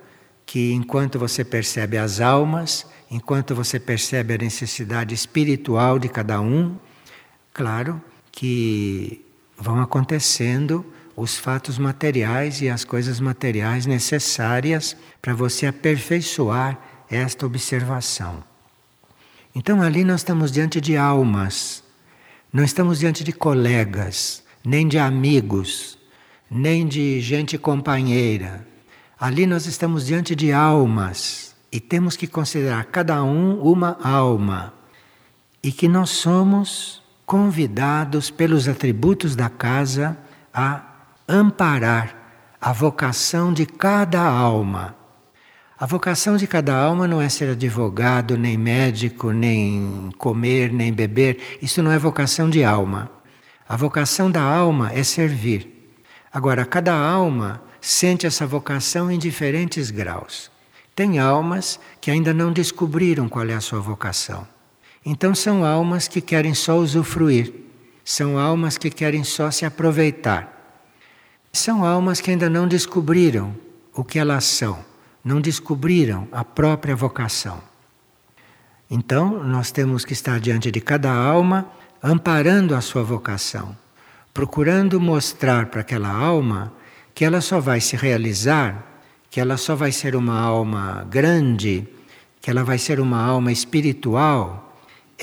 que 0.47 0.73
enquanto 0.73 1.19
você 1.19 1.45
percebe 1.45 1.99
as 1.99 2.19
almas, 2.19 2.87
enquanto 3.11 3.55
você 3.55 3.79
percebe 3.79 4.33
a 4.33 4.39
necessidade 4.39 5.15
espiritual 5.15 5.99
de 5.99 6.09
cada 6.09 6.41
um, 6.41 6.79
claro 7.55 8.03
que 8.31 9.25
vão 9.57 9.81
acontecendo 9.81 10.85
os 11.17 11.39
fatos 11.39 11.79
materiais 11.79 12.61
e 12.61 12.69
as 12.69 12.85
coisas 12.85 13.21
materiais 13.21 13.87
necessárias 13.87 14.95
para 15.23 15.33
você 15.33 15.67
aperfeiçoar 15.67 16.79
esta 17.09 17.47
observação. 17.47 18.45
Então 19.55 19.81
ali 19.81 20.05
nós 20.05 20.21
estamos 20.21 20.53
diante 20.53 20.79
de 20.81 20.97
almas 20.97 21.85
não 22.55 22.63
estamos 22.63 23.01
diante 23.01 23.25
de 23.25 23.33
colegas, 23.33 24.45
nem 24.65 24.87
de 24.87 24.97
amigos, 24.97 25.99
nem 26.49 26.87
de 26.87 27.21
gente 27.21 27.59
companheira. 27.59 28.65
Ali 29.19 29.45
nós 29.45 29.67
estamos 29.67 30.07
diante 30.07 30.37
de 30.37 30.53
almas 30.53 31.57
e 31.73 31.81
temos 31.81 32.17
que 32.17 32.29
considerar 32.29 32.85
cada 32.85 33.25
um 33.25 33.61
uma 33.61 33.99
alma. 34.01 34.73
E 35.61 35.73
que 35.73 35.89
nós 35.89 36.11
somos 36.11 37.03
convidados 37.27 38.31
pelos 38.31 38.69
atributos 38.69 39.35
da 39.35 39.49
casa 39.49 40.17
a 40.53 40.83
amparar 41.29 42.25
a 42.61 42.73
vocação 42.73 43.53
de 43.53 43.67
cada 43.67 44.23
alma. 44.23 44.95
A 45.79 45.87
vocação 45.87 46.37
de 46.37 46.47
cada 46.47 46.75
alma 46.75 47.09
não 47.09 47.21
é 47.21 47.29
ser 47.29 47.51
advogado, 47.51 48.39
nem 48.39 48.57
médico, 48.57 49.33
nem 49.33 50.11
comer, 50.17 50.73
nem 50.73 50.93
beber. 50.93 51.59
Isso 51.61 51.83
não 51.83 51.91
é 51.91 51.99
vocação 51.99 52.49
de 52.49 52.63
alma. 52.63 53.11
A 53.69 53.77
vocação 53.77 54.31
da 54.31 54.43
alma 54.43 54.93
é 54.93 55.03
servir. 55.03 55.93
Agora, 56.33 56.65
cada 56.65 56.95
alma 56.95 57.63
sente 57.81 58.27
essa 58.27 58.47
vocação 58.47 59.11
em 59.11 59.19
diferentes 59.19 59.91
graus. 59.91 60.51
Tem 60.95 61.19
almas 61.19 61.81
que 62.01 62.11
ainda 62.11 62.33
não 62.33 62.53
descobriram 62.53 63.29
qual 63.29 63.47
é 63.47 63.55
a 63.55 63.61
sua 63.61 63.81
vocação. 63.81 64.54
Então, 65.05 65.35
são 65.35 65.65
almas 65.65 66.09
que 66.09 66.21
querem 66.21 66.55
só 66.55 66.77
usufruir, 66.79 67.53
são 68.05 68.39
almas 68.39 68.79
que 68.79 68.91
querem 68.91 69.25
só 69.25 69.51
se 69.51 69.65
aproveitar. 69.65 70.51
São 71.53 71.85
almas 71.85 72.21
que 72.21 72.31
ainda 72.31 72.49
não 72.49 72.67
descobriram 72.67 73.55
o 73.95 74.03
que 74.03 74.19
elas 74.19 74.45
são 74.45 74.85
não 75.25 75.41
descobriram 75.41 76.29
a 76.31 76.45
própria 76.45 76.95
vocação. 76.95 77.59
Então, 78.91 79.43
nós 79.43 79.73
temos 79.73 80.05
que 80.05 80.13
estar 80.13 80.39
diante 80.39 80.71
de 80.71 80.81
cada 80.81 81.11
alma, 81.11 81.67
amparando 82.03 82.75
a 82.75 82.83
sua 82.83 83.03
vocação, 83.03 83.75
procurando 84.35 85.01
mostrar 85.01 85.67
para 85.67 85.81
aquela 85.81 86.11
alma 86.11 86.73
que 87.15 87.25
ela 87.25 87.41
só 87.41 87.59
vai 87.59 87.81
se 87.81 87.97
realizar, 87.97 88.85
que 89.31 89.41
ela 89.41 89.57
só 89.57 89.75
vai 89.75 89.91
ser 89.91 90.15
uma 90.15 90.39
alma 90.39 91.07
grande, 91.09 91.89
que 92.41 92.51
ela 92.51 92.63
vai 92.63 92.77
ser 92.77 93.01
uma 93.01 93.25
alma 93.25 93.51
espiritual, 93.51 94.64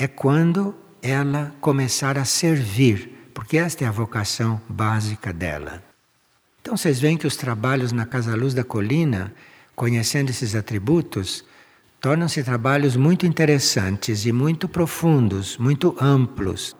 é 0.02 0.08
quando 0.08 0.74
ela 1.00 1.54
começar 1.60 2.18
a 2.18 2.24
servir, 2.24 3.30
porque 3.34 3.56
esta 3.56 3.84
é 3.84 3.88
a 3.88 3.92
vocação 3.92 4.60
básica 4.68 5.32
dela. 5.32 5.82
Então 6.60 6.76
vocês 6.76 7.00
veem 7.00 7.16
que 7.16 7.26
os 7.26 7.36
trabalhos 7.36 7.92
na 7.92 8.06
Casa 8.06 8.36
Luz 8.36 8.54
da 8.54 8.62
Colina 8.64 9.32
conhecendo 9.74 10.30
esses 10.30 10.54
atributos, 10.54 11.44
tornam-se 12.00 12.42
trabalhos 12.42 12.96
muito 12.96 13.26
interessantes 13.26 14.26
e 14.26 14.32
muito 14.32 14.68
profundos, 14.68 15.56
muito 15.56 15.96
amplos. 16.00 16.76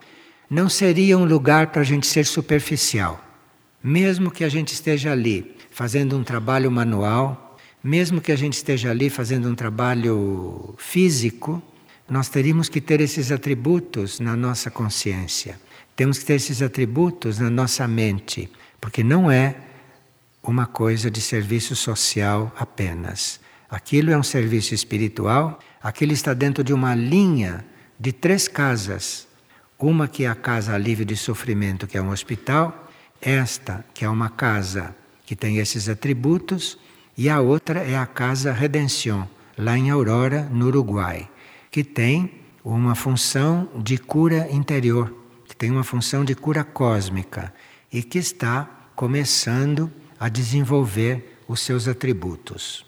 Não 0.49 0.69
seria 0.69 1.17
um 1.17 1.25
lugar 1.25 1.67
para 1.67 1.81
a 1.81 1.85
gente 1.85 2.05
ser 2.05 2.25
superficial. 2.25 3.23
Mesmo 3.83 4.31
que 4.31 4.43
a 4.43 4.49
gente 4.49 4.73
esteja 4.73 5.11
ali 5.11 5.55
fazendo 5.71 6.17
um 6.17 6.23
trabalho 6.23 6.71
manual, 6.71 7.57
mesmo 7.83 8.21
que 8.21 8.31
a 8.31 8.35
gente 8.35 8.53
esteja 8.53 8.91
ali 8.91 9.09
fazendo 9.09 9.49
um 9.49 9.55
trabalho 9.55 10.73
físico, 10.77 11.61
nós 12.09 12.29
teríamos 12.29 12.69
que 12.69 12.81
ter 12.81 13.01
esses 13.01 13.31
atributos 13.31 14.19
na 14.19 14.35
nossa 14.35 14.69
consciência. 14.69 15.59
Temos 15.95 16.19
que 16.19 16.25
ter 16.25 16.35
esses 16.35 16.61
atributos 16.61 17.39
na 17.39 17.49
nossa 17.49 17.87
mente, 17.87 18.51
porque 18.81 19.03
não 19.03 19.31
é 19.31 19.55
uma 20.41 20.65
coisa 20.65 21.09
de 21.09 21.21
serviço 21.21 21.75
social 21.75 22.51
apenas. 22.57 23.39
Aquilo 23.69 24.11
é 24.11 24.17
um 24.17 24.23
serviço 24.23 24.73
espiritual, 24.73 25.59
aquilo 25.81 26.11
está 26.11 26.33
dentro 26.33 26.63
de 26.63 26.73
uma 26.73 26.93
linha 26.93 27.65
de 27.99 28.11
três 28.11 28.47
casas. 28.47 29.27
Uma 29.79 30.07
que 30.07 30.25
é 30.25 30.27
a 30.27 30.35
casa 30.35 30.77
livre 30.77 31.05
de 31.05 31.15
sofrimento, 31.15 31.87
que 31.87 31.97
é 31.97 32.01
um 32.01 32.09
hospital, 32.09 32.89
esta 33.21 33.83
que 33.93 34.03
é 34.05 34.09
uma 34.09 34.29
casa 34.29 34.95
que 35.25 35.35
tem 35.35 35.57
esses 35.57 35.87
atributos, 35.87 36.77
e 37.17 37.29
a 37.29 37.39
outra 37.39 37.79
é 37.79 37.95
a 37.95 38.05
Casa 38.05 38.51
Redenção, 38.51 39.29
lá 39.57 39.77
em 39.77 39.89
Aurora, 39.89 40.47
no 40.51 40.67
Uruguai, 40.67 41.29
que 41.73 41.83
tem 41.83 42.29
uma 42.63 42.93
função 42.93 43.67
de 43.75 43.97
cura 43.97 44.47
interior, 44.51 45.11
que 45.43 45.55
tem 45.55 45.71
uma 45.71 45.83
função 45.83 46.23
de 46.23 46.35
cura 46.35 46.63
cósmica 46.63 47.51
e 47.91 48.03
que 48.03 48.19
está 48.19 48.91
começando 48.95 49.91
a 50.19 50.29
desenvolver 50.29 51.39
os 51.47 51.61
seus 51.61 51.87
atributos. 51.87 52.85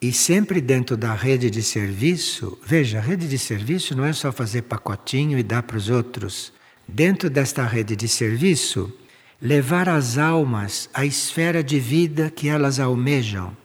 E 0.00 0.12
sempre 0.12 0.60
dentro 0.60 0.96
da 0.96 1.12
rede 1.12 1.50
de 1.50 1.60
serviço, 1.60 2.56
veja, 2.64 2.98
a 2.98 3.00
rede 3.00 3.26
de 3.26 3.36
serviço 3.36 3.96
não 3.96 4.04
é 4.04 4.12
só 4.12 4.30
fazer 4.30 4.62
pacotinho 4.62 5.36
e 5.36 5.42
dar 5.42 5.64
para 5.64 5.76
os 5.76 5.90
outros. 5.90 6.52
Dentro 6.86 7.28
desta 7.28 7.64
rede 7.64 7.96
de 7.96 8.06
serviço 8.06 8.96
levar 9.42 9.88
as 9.88 10.18
almas 10.18 10.88
à 10.94 11.04
esfera 11.04 11.64
de 11.64 11.80
vida 11.80 12.30
que 12.30 12.48
elas 12.48 12.78
almejam. 12.78 13.56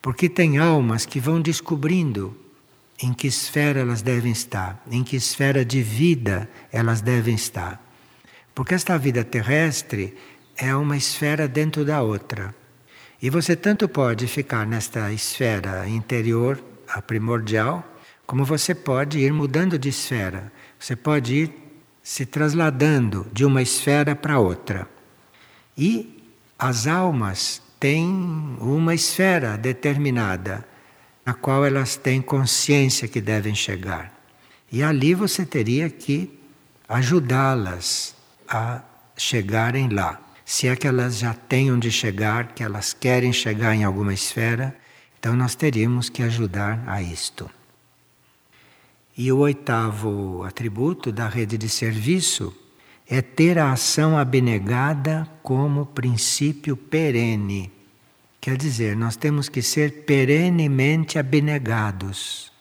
Porque 0.00 0.30
tem 0.30 0.56
almas 0.56 1.04
que 1.04 1.20
vão 1.20 1.42
descobrindo 1.42 2.45
em 3.02 3.12
que 3.12 3.26
esfera 3.26 3.80
elas 3.80 4.02
devem 4.02 4.32
estar, 4.32 4.82
em 4.90 5.04
que 5.04 5.16
esfera 5.16 5.64
de 5.64 5.82
vida 5.82 6.48
elas 6.72 7.00
devem 7.00 7.34
estar. 7.34 7.82
Porque 8.54 8.74
esta 8.74 8.96
vida 8.96 9.22
terrestre 9.22 10.16
é 10.56 10.74
uma 10.74 10.96
esfera 10.96 11.46
dentro 11.46 11.84
da 11.84 12.02
outra. 12.02 12.54
E 13.20 13.28
você 13.28 13.54
tanto 13.54 13.88
pode 13.88 14.26
ficar 14.26 14.66
nesta 14.66 15.12
esfera 15.12 15.88
interior, 15.88 16.62
a 16.88 17.02
primordial, 17.02 17.84
como 18.26 18.44
você 18.44 18.74
pode 18.74 19.18
ir 19.18 19.32
mudando 19.32 19.78
de 19.78 19.88
esfera. 19.88 20.52
Você 20.78 20.96
pode 20.96 21.34
ir 21.34 21.54
se 22.02 22.24
trasladando 22.24 23.26
de 23.32 23.44
uma 23.44 23.62
esfera 23.62 24.14
para 24.14 24.38
outra. 24.38 24.88
E 25.76 26.22
as 26.58 26.86
almas 26.86 27.60
têm 27.78 28.06
uma 28.60 28.94
esfera 28.94 29.56
determinada, 29.56 30.66
na 31.26 31.34
qual 31.34 31.66
elas 31.66 31.96
têm 31.96 32.22
consciência 32.22 33.08
que 33.08 33.20
devem 33.20 33.52
chegar. 33.52 34.14
E 34.70 34.80
ali 34.80 35.12
você 35.12 35.44
teria 35.44 35.90
que 35.90 36.38
ajudá-las 36.88 38.14
a 38.48 38.80
chegarem 39.16 39.88
lá. 39.88 40.20
Se 40.44 40.68
é 40.68 40.76
que 40.76 40.86
elas 40.86 41.18
já 41.18 41.34
têm 41.34 41.72
onde 41.72 41.90
chegar, 41.90 42.54
que 42.54 42.62
elas 42.62 42.92
querem 42.92 43.32
chegar 43.32 43.74
em 43.74 43.82
alguma 43.82 44.14
esfera, 44.14 44.76
então 45.18 45.34
nós 45.34 45.56
teríamos 45.56 46.08
que 46.08 46.22
ajudar 46.22 46.84
a 46.86 47.02
isto. 47.02 47.50
E 49.18 49.32
o 49.32 49.38
oitavo 49.38 50.44
atributo 50.44 51.10
da 51.10 51.26
rede 51.26 51.58
de 51.58 51.68
serviço 51.68 52.54
é 53.08 53.20
ter 53.20 53.58
a 53.58 53.72
ação 53.72 54.16
abnegada 54.16 55.28
como 55.42 55.86
princípio 55.86 56.76
perene. 56.76 57.75
Quer 58.46 58.56
dizer, 58.56 58.96
nós 58.96 59.16
temos 59.16 59.48
que 59.48 59.60
ser 59.60 60.04
perenemente 60.04 61.18
abnegados, 61.18 62.52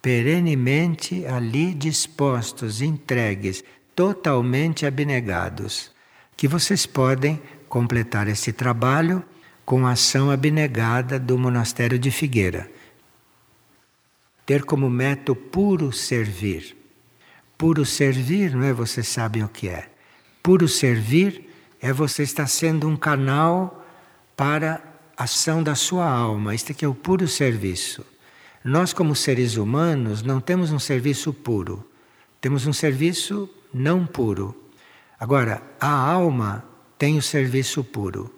perenemente 0.00 1.26
ali 1.26 1.74
dispostos, 1.74 2.80
entregues, 2.80 3.64
totalmente 3.92 4.86
abnegados. 4.86 5.90
Que 6.36 6.46
vocês 6.46 6.86
podem 6.86 7.42
completar 7.68 8.28
esse 8.28 8.52
trabalho 8.52 9.20
com 9.64 9.84
a 9.84 9.90
ação 9.90 10.30
abnegada 10.30 11.18
do 11.18 11.36
monastério 11.36 11.98
de 11.98 12.12
Figueira. 12.12 12.70
Ter 14.46 14.62
como 14.62 14.88
meta 14.88 15.34
puro 15.34 15.90
servir 15.90 16.76
Puro 17.58 17.84
servir, 17.84 18.54
não 18.54 18.62
é? 18.62 18.72
Vocês 18.72 19.08
sabem 19.08 19.42
o 19.42 19.48
que 19.48 19.68
é. 19.68 19.88
Puro 20.40 20.68
servir 20.68 21.50
é 21.82 21.92
você 21.92 22.22
estar 22.22 22.46
sendo 22.46 22.88
um 22.88 22.96
canal 22.96 23.84
para 24.36 24.85
ação 25.16 25.62
da 25.62 25.74
sua 25.74 26.08
alma. 26.08 26.54
Isto 26.54 26.72
aqui 26.72 26.84
é 26.84 26.88
o 26.88 26.94
puro 26.94 27.26
serviço. 27.26 28.04
Nós, 28.62 28.92
como 28.92 29.14
seres 29.14 29.56
humanos, 29.56 30.22
não 30.22 30.40
temos 30.40 30.72
um 30.72 30.78
serviço 30.78 31.32
puro. 31.32 31.88
Temos 32.40 32.66
um 32.66 32.72
serviço 32.72 33.48
não 33.72 34.04
puro. 34.04 34.54
Agora, 35.18 35.62
a 35.80 35.88
alma 35.88 36.64
tem 36.98 37.16
o 37.16 37.22
serviço 37.22 37.82
puro. 37.82 38.34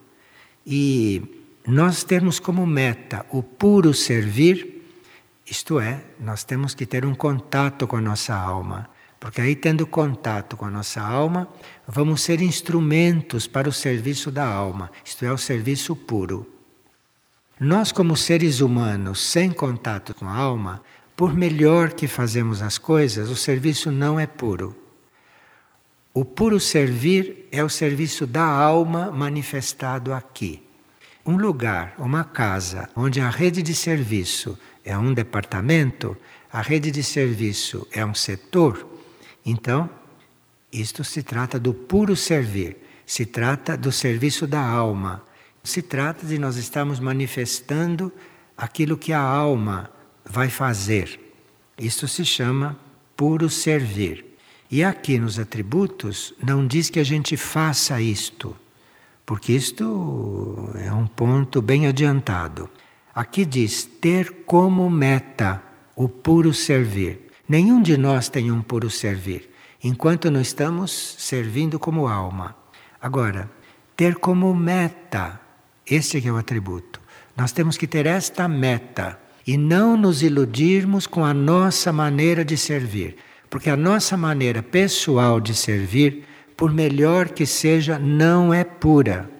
E 0.67 1.23
nós 1.67 2.05
temos 2.05 2.39
como 2.39 2.67
meta 2.67 3.27
o 3.31 3.43
puro 3.43 3.93
servir, 3.95 4.85
isto 5.47 5.81
é, 5.81 6.05
nós 6.21 6.45
temos 6.45 6.75
que 6.75 6.87
ter 6.87 7.05
um 7.05 7.15
contato 7.15 7.87
com 7.87 7.97
a 7.97 8.01
nossa 8.01 8.35
alma. 8.35 8.89
Porque 9.19 9.41
aí, 9.41 9.57
tendo 9.57 9.87
contato 9.87 10.57
com 10.57 10.67
a 10.67 10.71
nossa 10.71 11.01
alma, 11.01 11.49
vamos 11.87 12.23
ser 12.23 12.41
instrumentos 12.41 13.47
para 13.47 13.69
o 13.69 13.73
serviço 13.73 14.31
da 14.31 14.47
alma, 14.47 14.91
isto 15.05 15.25
é, 15.25 15.33
o 15.33 15.39
serviço 15.39 15.97
puro. 15.97 16.58
Nós, 17.61 17.91
como 17.91 18.17
seres 18.17 18.61
humanos, 18.61 19.21
sem 19.21 19.51
contato 19.51 20.15
com 20.15 20.27
a 20.27 20.35
alma, 20.35 20.81
por 21.17 21.35
melhor 21.35 21.93
que 21.93 22.07
fazemos 22.07 22.63
as 22.63 22.79
coisas, 22.79 23.29
o 23.31 23.35
serviço 23.35 23.91
não 23.91 24.21
é 24.21 24.29
puro. 24.29 24.77
O 26.15 26.25
puro 26.25 26.61
servir 26.61 27.49
é 27.51 27.63
o 27.65 27.69
serviço 27.69 28.29
da 28.29 28.45
alma 28.45 29.11
manifestado 29.11 30.13
aqui. 30.13 30.63
Um 31.27 31.37
lugar, 31.37 31.95
uma 31.99 32.23
casa, 32.23 32.89
onde 32.95 33.21
a 33.21 33.29
rede 33.29 33.61
de 33.61 33.75
serviço 33.75 34.57
é 34.85 34.97
um 34.97 35.13
departamento, 35.13 36.17
a 36.53 36.63
rede 36.63 36.93
de 36.93 37.03
serviço 37.03 37.87
é 37.93 38.07
um 38.07 38.15
setor, 38.15 38.87
então, 39.45 39.91
isto 40.73 41.03
se 41.03 41.25
trata 41.25 41.59
do 41.59 41.75
puro 41.75 42.15
servir, 42.15 42.77
se 43.05 43.27
trata 43.27 43.77
do 43.77 43.91
serviço 43.91 44.47
da 44.47 44.61
alma, 44.61 45.25
se 45.69 45.83
trata 45.83 46.27
de 46.27 46.39
nós 46.39 46.57
estarmos 46.57 46.99
manifestando 46.99 48.13
aquilo 48.57 48.97
que 48.97 49.13
a 49.13 49.21
alma 49.21 49.91
vai 50.25 50.49
fazer. 50.49 51.21
Isto 51.79 52.09
se 52.09 52.25
chama 52.25 52.77
puro 53.17 53.49
servir. 53.49 54.25
E 54.71 54.83
aqui 54.83 55.19
nos 55.19 55.39
atributos 55.39 56.35
não 56.45 56.67
diz 56.67 56.91
que 56.91 57.01
a 57.01 57.05
gente 57.05 57.37
faça 57.37 58.01
isto, 58.01 58.55
porque 59.25 59.53
isto 59.53 60.71
é 60.75 60.93
um 60.93 61.07
ponto 61.07 61.63
bem 61.63 61.87
adiantado. 61.87 62.69
Aqui 63.15 63.45
diz 63.45 63.85
ter 63.85 64.45
como 64.45 64.91
meta 64.91 65.63
o 65.97 66.09
puro 66.09 66.53
servir. 66.53 67.29
Nenhum 67.49 67.81
de 67.81 67.97
nós 67.97 68.29
tem 68.29 68.53
um 68.53 68.61
puro 68.61 68.91
servir, 68.91 69.51
enquanto 69.83 70.31
não 70.31 70.41
estamos 70.41 70.91
servindo 71.19 71.79
como 71.79 72.07
alma. 72.07 72.55
Agora, 73.01 73.51
ter 73.97 74.17
como 74.17 74.55
meta, 74.55 75.41
este 75.91 76.27
é 76.27 76.31
o 76.31 76.37
atributo. 76.37 77.01
Nós 77.37 77.53
temos 77.53 77.77
que 77.77 77.87
ter 77.87 78.07
esta 78.07 78.49
meta 78.49 79.19
e 79.47 79.57
não 79.57 79.97
nos 79.97 80.23
iludirmos 80.23 81.07
com 81.07 81.25
a 81.25 81.33
nossa 81.33 81.93
maneira 81.93 82.45
de 82.45 82.57
servir, 82.57 83.17
porque 83.49 83.71
a 83.71 83.77
nossa 83.77 84.17
maneira 84.17 84.63
pessoal 84.63 85.41
de 85.41 85.55
servir, 85.55 86.25
por 86.57 86.73
melhor 86.73 87.29
que 87.31 87.47
seja, 87.47 87.99
não 87.99 88.53
é 88.53 88.65
pura. 88.65 89.31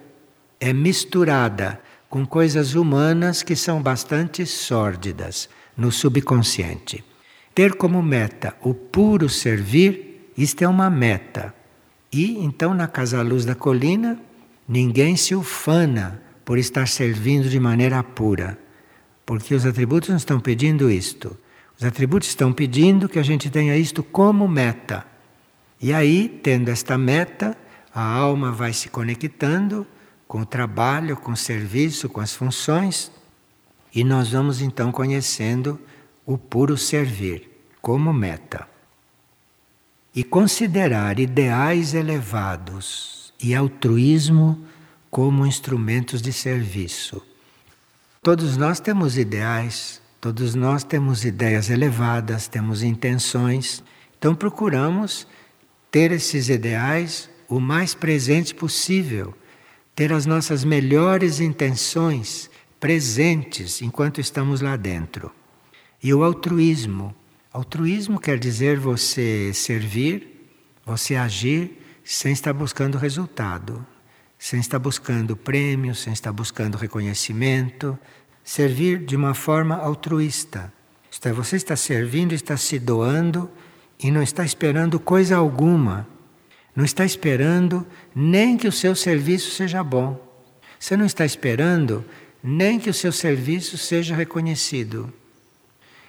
É 0.59 0.73
misturada 0.73 1.79
com 2.09 2.25
coisas 2.25 2.73
humanas 2.73 3.43
que 3.43 3.55
são 3.55 3.81
bastante 3.81 4.45
sórdidas 4.45 5.47
no 5.77 5.91
subconsciente. 5.91 7.03
Ter 7.53 7.75
como 7.75 8.01
meta 8.01 8.55
o 8.61 8.73
puro 8.73 9.29
servir, 9.29 10.31
isto 10.37 10.63
é 10.63 10.67
uma 10.67 10.89
meta. 10.89 11.53
E 12.11 12.43
então 12.43 12.73
na 12.73 12.87
Casa 12.87 13.21
Luz 13.21 13.45
da 13.45 13.53
Colina, 13.53 14.19
ninguém 14.67 15.15
se 15.15 15.35
ufana 15.35 16.28
por 16.49 16.57
estar 16.57 16.87
servindo 16.87 17.47
de 17.47 17.59
maneira 17.59 18.01
pura, 18.01 18.57
porque 19.23 19.53
os 19.53 19.67
atributos 19.67 20.09
não 20.09 20.17
estão 20.17 20.39
pedindo 20.39 20.89
isto. 20.89 21.37
Os 21.77 21.85
atributos 21.85 22.27
estão 22.27 22.51
pedindo 22.51 23.07
que 23.07 23.19
a 23.19 23.23
gente 23.23 23.51
tenha 23.51 23.77
isto 23.77 24.01
como 24.01 24.47
meta. 24.47 25.05
E 25.79 25.93
aí, 25.93 26.27
tendo 26.41 26.69
esta 26.69 26.97
meta, 26.97 27.55
a 27.93 28.01
alma 28.01 28.51
vai 28.51 28.73
se 28.73 28.89
conectando 28.89 29.85
com 30.27 30.41
o 30.41 30.45
trabalho, 30.45 31.15
com 31.15 31.33
o 31.33 31.37
serviço, 31.37 32.09
com 32.09 32.19
as 32.19 32.33
funções, 32.33 33.11
e 33.93 34.03
nós 34.03 34.31
vamos 34.31 34.59
então 34.59 34.91
conhecendo 34.91 35.79
o 36.25 36.35
puro 36.35 36.75
servir 36.75 37.47
como 37.79 38.11
meta. 38.11 38.67
E 40.15 40.23
considerar 40.23 41.19
ideais 41.19 41.93
elevados 41.93 43.35
e 43.39 43.53
altruísmo 43.53 44.65
como 45.09 45.45
instrumentos 45.45 46.21
de 46.21 46.31
serviço. 46.31 47.21
Todos 48.21 48.57
nós 48.57 48.79
temos 48.79 49.17
ideais, 49.17 50.01
todos 50.19 50.55
nós 50.55 50.83
temos 50.83 51.25
ideias 51.25 51.69
elevadas, 51.69 52.47
temos 52.47 52.83
intenções, 52.83 53.83
então 54.17 54.35
procuramos 54.35 55.25
ter 55.89 56.11
esses 56.11 56.49
ideais 56.49 57.29
o 57.47 57.59
mais 57.59 57.95
presente 57.95 58.53
possível, 58.53 59.33
ter 59.95 60.13
as 60.13 60.25
nossas 60.25 60.63
melhores 60.63 61.39
intenções 61.39 62.49
presentes 62.79 63.81
enquanto 63.81 64.21
estamos 64.21 64.61
lá 64.61 64.75
dentro. 64.75 65.31
E 66.01 66.13
o 66.13 66.23
altruísmo 66.23 67.15
Altruísmo 67.51 68.19
quer 68.19 68.37
dizer 68.37 68.77
você 68.77 69.51
servir, 69.55 70.51
você 70.85 71.15
agir 71.15 71.81
sem 72.03 72.31
estar 72.31 72.53
buscando 72.53 72.97
resultado, 72.97 73.85
sem 74.39 74.61
estar 74.61 74.79
buscando 74.79 75.35
prêmio, 75.35 75.93
sem 75.93 76.13
estar 76.13 76.31
buscando 76.31 76.77
reconhecimento. 76.77 77.99
Servir 78.41 79.05
de 79.05 79.17
uma 79.17 79.33
forma 79.33 79.75
altruísta. 79.75 80.73
Isto 81.11 81.27
é, 81.27 81.33
você 81.33 81.57
está 81.57 81.75
servindo, 81.75 82.33
está 82.33 82.55
se 82.55 82.79
doando 82.79 83.51
e 83.99 84.09
não 84.09 84.23
está 84.23 84.45
esperando 84.45 84.97
coisa 84.97 85.35
alguma. 85.35 86.07
Não 86.73 86.85
está 86.85 87.03
esperando 87.03 87.85
nem 88.15 88.57
que 88.57 88.67
o 88.67 88.71
seu 88.71 88.95
serviço 88.95 89.51
seja 89.51 89.83
bom. 89.83 90.17
Você 90.79 90.95
não 90.95 91.05
está 91.05 91.25
esperando 91.25 92.05
nem 92.41 92.79
que 92.79 92.89
o 92.89 92.93
seu 92.93 93.11
serviço 93.11 93.77
seja 93.77 94.15
reconhecido. 94.15 95.13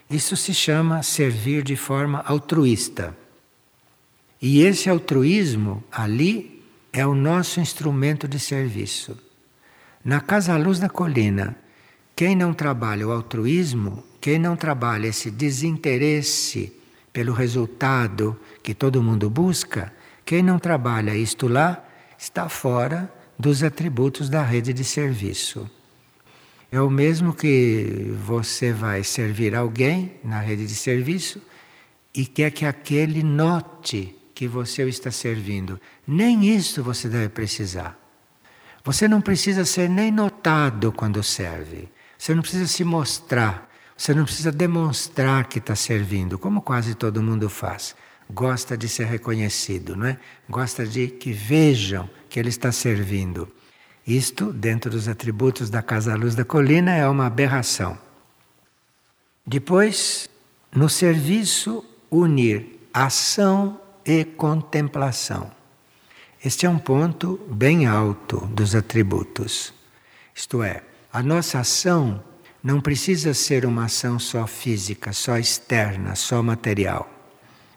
Isso 0.09 0.37
se 0.37 0.55
chama 0.55 1.03
servir 1.03 1.65
de 1.65 1.75
forma 1.75 2.21
altruísta. 2.21 3.17
E 4.41 4.63
esse 4.63 4.89
altruísmo 4.89 5.83
ali 5.91 6.60
é 6.93 7.07
o 7.07 7.15
nosso 7.15 7.61
instrumento 7.61 8.27
de 8.27 8.39
serviço. 8.39 9.17
Na 10.05 10.21
Casa 10.21 10.57
Luz 10.57 10.79
da 10.79 10.89
Colina, 10.89 11.57
quem 12.17 12.35
não 12.35 12.53
trabalha 12.53 13.07
o 13.07 13.13
altruísmo, 13.13 14.03
quem 14.21 14.39
não 14.39 14.57
trabalha 14.57 15.09
esse 15.09 15.31
desinteresse 15.31 16.73
pelo 17.13 17.33
resultado 17.33 18.39
que 18.63 18.75
todo 18.75 19.03
mundo 19.03 19.29
busca, 19.31 19.93
quem 20.25 20.43
não 20.43 20.59
trabalha 20.59 21.15
isto 21.15 21.49
lá, 21.49 21.85
está 22.19 22.49
fora 22.49 23.13
dos 23.39 23.63
atributos 23.63 24.29
da 24.29 24.43
rede 24.43 24.73
de 24.73 24.85
serviço. 24.85 25.69
É 26.71 26.81
o 26.81 26.91
mesmo 26.91 27.33
que 27.33 28.15
você 28.25 28.73
vai 28.73 29.03
servir 29.03 29.55
alguém 29.55 30.13
na 30.23 30.41
rede 30.41 30.67
de 30.67 30.75
serviço 30.75 31.43
e 32.15 32.25
quer 32.27 32.51
que 32.51 32.65
aquele 32.65 33.23
note 33.23 34.17
que 34.41 34.49
você 34.49 34.83
o 34.83 34.89
está 34.89 35.11
servindo. 35.11 35.79
Nem 36.07 36.47
isso 36.47 36.83
você 36.83 37.11
deve 37.11 37.29
precisar. 37.29 37.95
Você 38.83 39.07
não 39.07 39.21
precisa 39.21 39.67
ser 39.67 39.87
nem 39.87 40.11
notado 40.11 40.91
quando 40.91 41.23
serve. 41.23 41.91
Você 42.17 42.35
não 42.35 42.41
precisa 42.41 42.67
se 42.67 42.83
mostrar. 42.83 43.71
Você 43.95 44.15
não 44.15 44.25
precisa 44.25 44.51
demonstrar 44.51 45.45
que 45.45 45.59
está 45.59 45.77
servindo, 45.77 46.39
como 46.39 46.63
quase 46.63 46.95
todo 46.95 47.23
mundo 47.23 47.51
faz. 47.51 47.95
Gosta 48.31 48.79
de 48.79 48.89
ser 48.89 49.09
reconhecido, 49.09 49.95
não 49.95 50.07
é? 50.07 50.19
Gosta 50.49 50.87
de 50.87 51.09
que 51.09 51.35
vejam 51.35 52.09
que 52.31 52.41
ele 52.41 52.49
está 52.49 52.73
servindo. 52.73 53.47
Isto, 54.07 54.55
dentro 54.55 54.91
dos 54.91 55.07
atributos 55.07 55.69
da 55.69 55.83
Casa 55.83 56.15
Luz 56.15 56.35
da 56.35 56.47
Colina, 56.47 56.95
é 56.95 57.07
uma 57.07 57.27
aberração. 57.27 57.99
Depois, 59.47 60.31
no 60.75 60.89
serviço, 60.89 61.85
unir 62.11 62.81
ação 62.91 63.79
e 64.11 64.25
contemplação. 64.25 65.53
Este 66.45 66.67
é 66.67 66.69
um 66.69 66.81
ponto 66.81 67.39
bem 67.49 67.87
alto 67.87 68.45
dos 68.49 68.75
atributos. 68.75 69.73
Isto 70.35 70.65
é, 70.65 70.83
a 71.13 71.23
nossa 71.23 71.61
ação 71.61 72.21
não 72.61 72.81
precisa 72.81 73.33
ser 73.33 73.65
uma 73.65 73.85
ação 73.85 74.19
só 74.19 74.49
física, 74.49 75.13
só 75.13 75.39
externa, 75.39 76.17
só 76.17 76.43
material. 76.43 77.09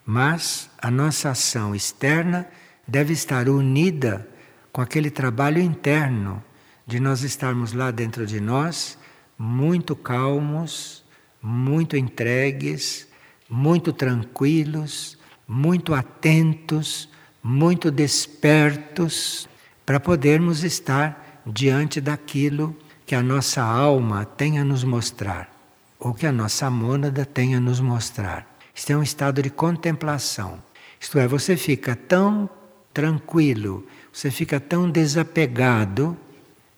Mas 0.03 0.71
a 0.79 0.89
nossa 0.89 1.29
ação 1.29 1.75
externa 1.75 2.47
deve 2.87 3.13
estar 3.13 3.47
unida 3.47 4.27
com 4.71 4.81
aquele 4.81 5.11
trabalho 5.11 5.61
interno 5.61 6.43
de 6.87 6.99
nós 6.99 7.21
estarmos 7.21 7.73
lá 7.73 7.91
dentro 7.91 8.25
de 8.25 8.41
nós, 8.41 8.97
muito 9.37 9.95
calmos, 9.95 11.05
muito 11.39 11.95
entregues, 11.95 13.07
muito 13.47 13.93
tranquilos, 13.93 15.21
muito 15.47 15.93
atentos, 15.93 17.09
muito 17.41 17.91
despertos, 17.91 19.47
para 19.85 19.99
podermos 19.99 20.63
estar 20.63 21.41
diante 21.45 21.99
daquilo 21.99 22.75
que 23.05 23.15
a 23.15 23.21
nossa 23.21 23.61
alma 23.61 24.25
tem 24.25 24.59
a 24.59 24.63
nos 24.63 24.83
mostrar, 24.83 25.51
ou 25.99 26.13
que 26.13 26.25
a 26.25 26.31
nossa 26.31 26.69
mônada 26.69 27.25
tem 27.25 27.55
a 27.55 27.59
nos 27.59 27.79
mostrar. 27.79 28.47
Isto 28.73 28.91
é 28.91 28.97
um 28.97 29.03
estado 29.03 29.41
de 29.41 29.49
contemplação. 29.49 30.63
Isto 30.99 31.19
é, 31.19 31.27
você 31.27 31.57
fica 31.57 31.95
tão 31.95 32.49
tranquilo, 32.93 33.85
você 34.11 34.31
fica 34.31 34.59
tão 34.59 34.89
desapegado 34.89 36.17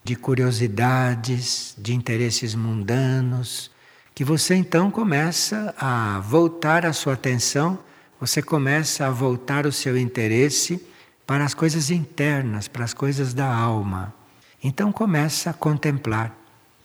de 0.03 0.15
curiosidades, 0.15 1.75
de 1.77 1.93
interesses 1.93 2.55
mundanos, 2.55 3.71
que 4.13 4.23
você 4.23 4.55
então 4.55 4.89
começa 4.89 5.75
a 5.77 6.19
voltar 6.19 6.85
a 6.85 6.93
sua 6.93 7.13
atenção, 7.13 7.77
você 8.19 8.41
começa 8.41 9.05
a 9.05 9.11
voltar 9.11 9.65
o 9.65 9.71
seu 9.71 9.97
interesse 9.97 10.85
para 11.25 11.43
as 11.43 11.53
coisas 11.53 11.89
internas, 11.89 12.67
para 12.67 12.83
as 12.83 12.93
coisas 12.93 13.33
da 13.33 13.53
alma. 13.53 14.13
Então 14.63 14.91
começa 14.91 15.49
a 15.49 15.53
contemplar, 15.53 16.35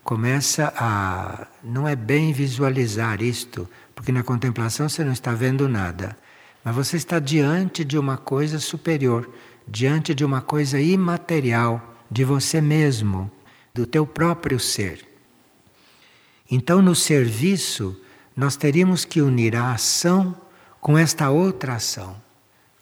começa 0.02 0.72
a. 0.76 1.46
Não 1.62 1.86
é 1.86 1.94
bem 1.94 2.32
visualizar 2.32 3.22
isto, 3.22 3.68
porque 3.94 4.12
na 4.12 4.22
contemplação 4.22 4.88
você 4.88 5.04
não 5.04 5.12
está 5.12 5.32
vendo 5.32 5.68
nada, 5.68 6.16
mas 6.64 6.74
você 6.74 6.96
está 6.96 7.18
diante 7.18 7.84
de 7.84 7.98
uma 7.98 8.16
coisa 8.16 8.58
superior, 8.58 9.30
diante 9.66 10.14
de 10.14 10.24
uma 10.24 10.40
coisa 10.40 10.80
imaterial, 10.80 11.96
de 12.10 12.24
você 12.24 12.60
mesmo, 12.60 13.30
do 13.72 13.86
teu 13.86 14.06
próprio 14.06 14.58
ser. 14.58 15.06
Então, 16.50 16.82
no 16.82 16.96
serviço, 16.96 17.98
nós 18.36 18.56
teríamos 18.56 19.04
que 19.04 19.22
unir 19.22 19.54
a 19.54 19.72
ação 19.72 20.36
com 20.80 20.96
esta 20.96 21.30
outra 21.30 21.74
ação. 21.74 22.16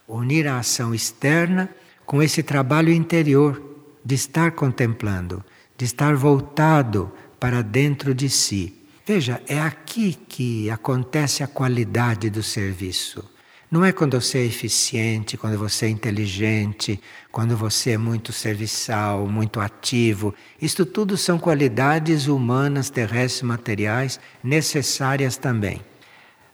Unir 0.07 0.47
a 0.47 0.59
ação 0.59 0.95
externa 0.95 1.69
com 2.07 2.23
esse 2.23 2.43
trabalho 2.43 2.93
interior 2.93 3.63
de 4.05 4.15
estar 4.15 4.53
contemplando, 4.53 5.45
de 5.77 5.85
estar 5.85 6.15
voltado 6.15 7.13
para 7.39 7.63
dentro 7.63 8.15
de 8.15 8.31
si. 8.31 8.75
Veja, 9.07 9.43
é 9.47 9.61
aqui 9.61 10.17
que 10.29 10.71
acontece 10.71 11.43
a 11.43 11.47
qualidade 11.47 12.31
do 12.31 12.43
serviço. 12.43 13.25
Não 13.71 13.85
é 13.85 13.93
quando 13.93 14.19
você 14.19 14.39
é 14.39 14.45
eficiente, 14.45 15.37
quando 15.37 15.59
você 15.59 15.87
é 15.87 15.89
inteligente, 15.91 16.99
quando 17.31 17.55
você 17.55 17.91
é 17.91 17.99
muito 17.99 18.33
serviçal, 18.33 19.27
muito 19.27 19.61
ativo. 19.61 20.35
Isto 20.61 20.87
tudo 20.87 21.19
são 21.19 21.39
qualidades 21.39 22.29
humanas, 22.29 22.89
terrestres, 22.89 23.43
materiais, 23.43 24.19
necessárias 24.43 25.37
também. 25.37 25.83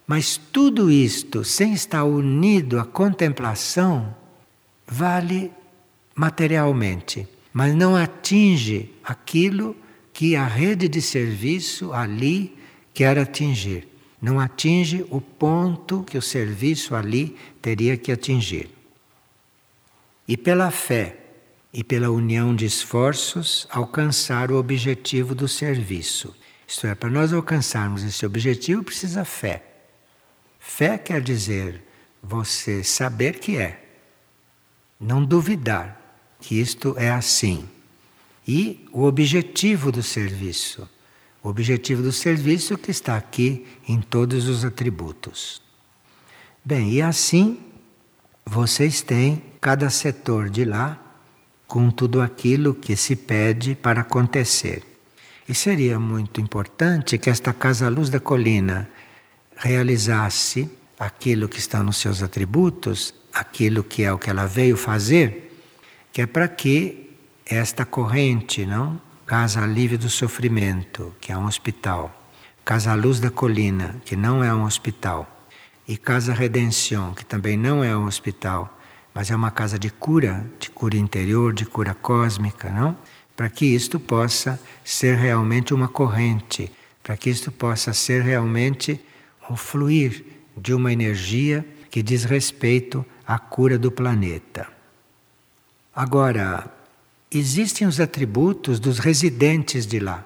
Mas 0.06 0.36
tudo 0.36 0.90
isto, 0.90 1.44
sem 1.44 1.72
estar 1.72 2.04
unido 2.04 2.78
à 2.78 2.84
contemplação, 2.84 4.14
vale 4.86 5.50
materialmente, 6.14 7.26
mas 7.52 7.74
não 7.74 7.96
atinge 7.96 8.90
aquilo 9.02 9.76
que 10.12 10.36
a 10.36 10.46
rede 10.46 10.88
de 10.88 11.00
serviço 11.00 11.92
ali 11.92 12.56
quer 12.92 13.18
atingir 13.18 13.88
não 14.24 14.40
atinge 14.40 15.04
o 15.10 15.20
ponto 15.20 16.02
que 16.02 16.16
o 16.16 16.22
serviço 16.22 16.94
ali 16.94 17.36
teria 17.60 17.94
que 17.94 18.10
atingir. 18.10 18.70
E 20.26 20.34
pela 20.34 20.70
fé 20.70 21.18
e 21.70 21.84
pela 21.84 22.08
união 22.08 22.56
de 22.56 22.64
esforços, 22.64 23.68
alcançar 23.68 24.50
o 24.50 24.56
objetivo 24.56 25.34
do 25.34 25.46
serviço. 25.46 26.34
Isto 26.66 26.86
é, 26.86 26.94
para 26.94 27.10
nós 27.10 27.34
alcançarmos 27.34 28.02
esse 28.02 28.24
objetivo, 28.24 28.82
precisa 28.82 29.26
fé. 29.26 29.73
Fé 30.66 30.96
quer 30.96 31.20
dizer 31.20 31.84
você 32.20 32.82
saber 32.82 33.38
que 33.38 33.58
é, 33.58 33.84
não 34.98 35.22
duvidar 35.22 36.00
que 36.40 36.58
isto 36.58 36.96
é 36.98 37.10
assim. 37.10 37.68
E 38.48 38.88
o 38.90 39.04
objetivo 39.04 39.92
do 39.92 40.02
serviço. 40.02 40.88
O 41.42 41.48
objetivo 41.50 42.02
do 42.02 42.10
serviço 42.10 42.78
que 42.78 42.90
está 42.90 43.14
aqui 43.14 43.66
em 43.86 44.00
todos 44.00 44.48
os 44.48 44.64
atributos. 44.64 45.62
Bem, 46.64 46.90
e 46.94 47.02
assim 47.02 47.60
vocês 48.44 49.02
têm 49.02 49.42
cada 49.60 49.90
setor 49.90 50.48
de 50.48 50.64
lá 50.64 50.98
com 51.68 51.90
tudo 51.90 52.22
aquilo 52.22 52.74
que 52.74 52.96
se 52.96 53.14
pede 53.14 53.74
para 53.74 54.00
acontecer. 54.00 54.82
E 55.46 55.54
seria 55.54 56.00
muito 56.00 56.40
importante 56.40 57.18
que 57.18 57.28
esta 57.28 57.52
Casa 57.52 57.88
Luz 57.88 58.08
da 58.08 58.18
Colina 58.18 58.88
realizasse 59.56 60.70
aquilo 60.98 61.48
que 61.48 61.58
está 61.58 61.82
nos 61.82 61.96
seus 61.96 62.22
atributos, 62.22 63.14
aquilo 63.32 63.82
que 63.82 64.02
é 64.02 64.12
o 64.12 64.18
que 64.18 64.30
ela 64.30 64.46
veio 64.46 64.76
fazer, 64.76 65.52
que 66.12 66.22
é 66.22 66.26
para 66.26 66.48
que 66.48 67.10
esta 67.44 67.84
corrente, 67.84 68.64
não, 68.64 69.00
Casa 69.26 69.62
Alívio 69.62 69.98
do 69.98 70.08
Sofrimento, 70.08 71.14
que 71.20 71.32
é 71.32 71.36
um 71.36 71.46
hospital, 71.46 72.12
Casa 72.64 72.94
Luz 72.94 73.20
da 73.20 73.30
Colina, 73.30 73.96
que 74.04 74.16
não 74.16 74.42
é 74.42 74.54
um 74.54 74.64
hospital, 74.64 75.28
e 75.86 75.96
Casa 75.96 76.32
Redenção, 76.32 77.12
que 77.12 77.24
também 77.24 77.56
não 77.56 77.84
é 77.84 77.96
um 77.96 78.06
hospital, 78.06 78.78
mas 79.12 79.30
é 79.30 79.36
uma 79.36 79.50
casa 79.50 79.78
de 79.78 79.90
cura, 79.90 80.44
de 80.58 80.70
cura 80.70 80.96
interior, 80.96 81.52
de 81.52 81.64
cura 81.64 81.94
cósmica, 81.94 82.70
não? 82.70 82.96
Para 83.36 83.48
que 83.48 83.66
isto 83.66 84.00
possa 84.00 84.58
ser 84.84 85.16
realmente 85.16 85.74
uma 85.74 85.88
corrente, 85.88 86.70
para 87.02 87.16
que 87.16 87.30
isto 87.30 87.52
possa 87.52 87.92
ser 87.92 88.22
realmente 88.22 89.00
um 89.50 89.56
fluir 89.56 90.24
de 90.56 90.72
uma 90.72 90.92
energia 90.92 91.66
que 91.90 92.02
diz 92.02 92.24
respeito 92.24 93.04
à 93.26 93.38
cura 93.38 93.78
do 93.78 93.90
planeta. 93.90 94.66
Agora, 95.94 96.70
existem 97.30 97.86
os 97.86 98.00
atributos 98.00 98.80
dos 98.80 98.98
residentes 98.98 99.86
de 99.86 100.00
lá, 100.00 100.24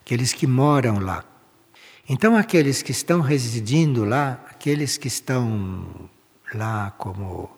aqueles 0.00 0.32
que 0.32 0.46
moram 0.46 0.98
lá. 0.98 1.24
Então, 2.08 2.34
aqueles 2.36 2.80
que 2.80 2.92
estão 2.92 3.20
residindo 3.20 4.04
lá, 4.04 4.42
aqueles 4.50 4.96
que 4.96 5.08
estão 5.08 6.08
lá 6.54 6.90
como 6.96 7.50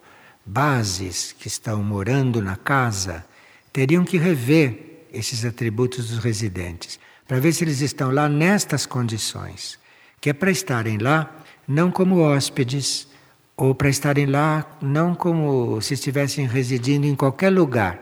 bases, 0.45 1.33
que 1.38 1.47
estão 1.47 1.83
morando 1.85 2.43
na 2.43 2.57
casa, 2.57 3.25
teriam 3.73 4.05
que 4.05 4.19
rever 4.19 5.07
esses 5.12 5.45
atributos 5.45 6.09
dos 6.09 6.19
residentes, 6.19 6.99
para 7.27 7.38
ver 7.38 7.53
se 7.53 7.62
eles 7.62 7.81
estão 7.81 8.11
lá 8.11 8.29
nestas 8.29 8.87
condições, 8.87 9.79
que 10.20 10.30
é 10.30 10.33
para 10.33 10.50
estarem 10.50 10.98
lá 10.98 11.35
não 11.66 11.90
como 11.90 12.20
hóspedes 12.20 13.09
ou 13.56 13.74
para 13.74 13.88
estarem 13.88 14.26
lá 14.26 14.66
não 14.80 15.14
como 15.14 15.80
se 15.80 15.94
estivessem 15.94 16.46
residindo 16.46 17.06
em 17.06 17.14
qualquer 17.14 17.50
lugar, 17.50 17.98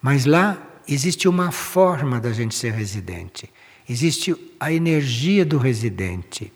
mas 0.00 0.26
lá 0.26 0.60
existe 0.86 1.28
uma 1.28 1.50
forma 1.50 2.20
da 2.20 2.32
gente 2.32 2.54
ser 2.54 2.72
residente. 2.72 3.50
Existe 3.88 4.34
a 4.58 4.72
energia 4.72 5.44
do 5.44 5.58
residente, 5.58 6.52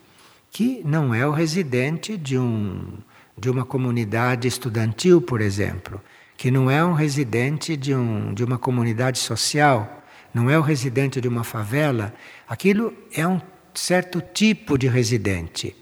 que 0.50 0.82
não 0.84 1.14
é 1.14 1.26
o 1.26 1.32
residente 1.32 2.16
de 2.16 2.38
um 2.38 2.98
de 3.36 3.50
uma 3.50 3.64
comunidade 3.64 4.46
estudantil, 4.46 5.20
por 5.20 5.40
exemplo, 5.40 6.00
que 6.36 6.50
não 6.50 6.70
é 6.70 6.84
um 6.84 6.92
residente 6.92 7.76
de, 7.76 7.94
um, 7.94 8.32
de 8.32 8.44
uma 8.44 8.58
comunidade 8.58 9.18
social, 9.18 10.04
não 10.32 10.48
é 10.48 10.58
o 10.58 10.62
residente 10.62 11.20
de 11.20 11.28
uma 11.28 11.44
favela, 11.44 12.14
aquilo 12.48 12.92
é 13.12 13.26
um 13.26 13.40
certo 13.74 14.20
tipo 14.20 14.78
de 14.78 14.88
residente. 14.88 15.76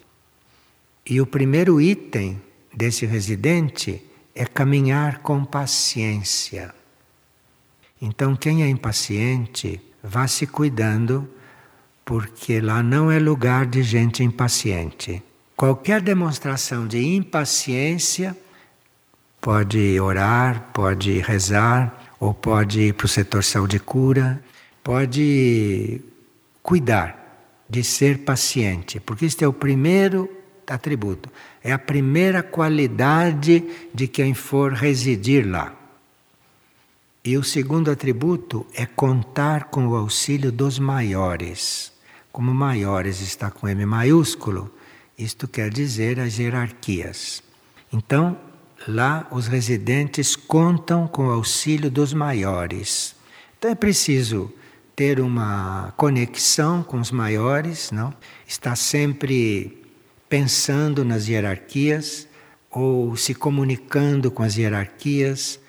E 1.05 1.20
o 1.20 1.26
primeiro 1.26 1.81
item 1.81 2.40
desse 2.74 3.05
residente 3.07 4.02
é 4.35 4.44
caminhar 4.46 5.18
com 5.18 5.44
paciência. 5.44 6.74
Então, 8.00 8.35
quem 8.35 8.62
é 8.62 8.68
impaciente, 8.68 9.81
vá 10.02 10.26
se 10.26 10.46
cuidando, 10.46 11.28
porque 12.05 12.61
lá 12.61 12.83
não 12.83 13.11
é 13.11 13.18
lugar 13.18 13.66
de 13.66 13.83
gente 13.83 14.24
impaciente. 14.24 15.22
Qualquer 15.55 16.00
demonstração 16.00 16.87
de 16.87 16.98
impaciência 16.98 18.37
pode 19.40 20.00
orar, 20.00 20.70
pode 20.72 21.18
rezar, 21.18 22.14
ou 22.18 22.33
pode 22.33 22.81
ir 22.81 22.94
para 22.94 23.07
o 23.07 23.09
setor 23.09 23.44
saúde 23.44 23.76
e 23.76 23.81
cura, 23.81 24.42
pode 24.83 26.00
cuidar 26.62 27.21
de 27.72 27.82
ser 27.82 28.18
paciente, 28.18 29.00
porque 29.00 29.24
este 29.24 29.44
é 29.44 29.48
o 29.48 29.52
primeiro 29.52 30.28
atributo, 30.66 31.30
é 31.64 31.72
a 31.72 31.78
primeira 31.78 32.42
qualidade 32.42 33.64
de 33.94 34.06
quem 34.06 34.35
for 34.35 34.74
residir 34.74 35.48
lá. 35.48 35.74
E 37.24 37.38
o 37.38 37.42
segundo 37.42 37.90
atributo 37.90 38.66
é 38.74 38.85
contar 38.85 39.70
com 39.70 39.87
o 39.87 39.96
auxílio 39.96 40.52
dos 40.52 40.78
maiores. 40.78 41.90
Como 42.30 42.52
maiores 42.52 43.22
está 43.22 43.50
com 43.50 43.66
M 43.66 43.87
maiúsculo, 43.87 44.70
isto 45.16 45.48
quer 45.48 45.70
dizer 45.70 46.20
as 46.20 46.38
hierarquias. 46.38 47.42
Então, 47.90 48.38
lá 48.87 49.26
os 49.30 49.46
residentes 49.46 50.37
contam 50.37 51.08
com 51.08 51.28
o 51.28 51.32
auxílio 51.32 51.90
dos 51.90 52.12
maiores. 52.12 53.16
Então 53.56 53.70
é 53.70 53.74
preciso 53.74 54.52
ter 54.94 55.20
uma 55.20 55.92
conexão 55.96 56.83
com 56.83 57.00
os 57.00 57.11
maiores, 57.11 57.90
não? 57.90 58.12
Está 58.46 58.76
sempre 58.76 59.83
pensando 60.28 61.05
nas 61.05 61.28
hierarquias 61.28 62.28
ou 62.70 63.16
se 63.16 63.35
comunicando 63.35 64.31
com 64.31 64.42
as 64.42 64.57
hierarquias 64.57 65.61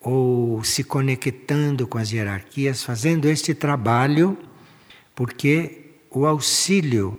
ou 0.00 0.64
se 0.64 0.82
conectando 0.82 1.86
com 1.86 1.98
as 1.98 2.10
hierarquias, 2.10 2.82
fazendo 2.82 3.28
este 3.28 3.54
trabalho, 3.54 4.36
porque 5.14 5.96
o 6.10 6.26
auxílio 6.26 7.18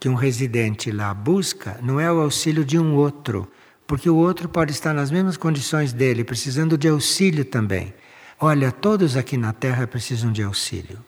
que 0.00 0.08
um 0.08 0.14
residente 0.14 0.90
lá 0.90 1.12
busca 1.14 1.78
não 1.82 2.00
é 2.00 2.10
o 2.10 2.20
auxílio 2.20 2.64
de 2.64 2.78
um 2.78 2.94
outro, 2.96 3.48
porque 3.86 4.08
o 4.08 4.16
outro 4.16 4.48
pode 4.48 4.72
estar 4.72 4.92
nas 4.92 5.10
mesmas 5.10 5.36
condições 5.36 5.92
dele, 5.92 6.24
precisando 6.24 6.76
de 6.76 6.88
auxílio 6.88 7.44
também. 7.44 7.92
Olha, 8.44 8.72
todos 8.72 9.16
aqui 9.16 9.36
na 9.36 9.52
Terra 9.52 9.86
precisam 9.86 10.32
de 10.32 10.42
auxílio. 10.42 10.98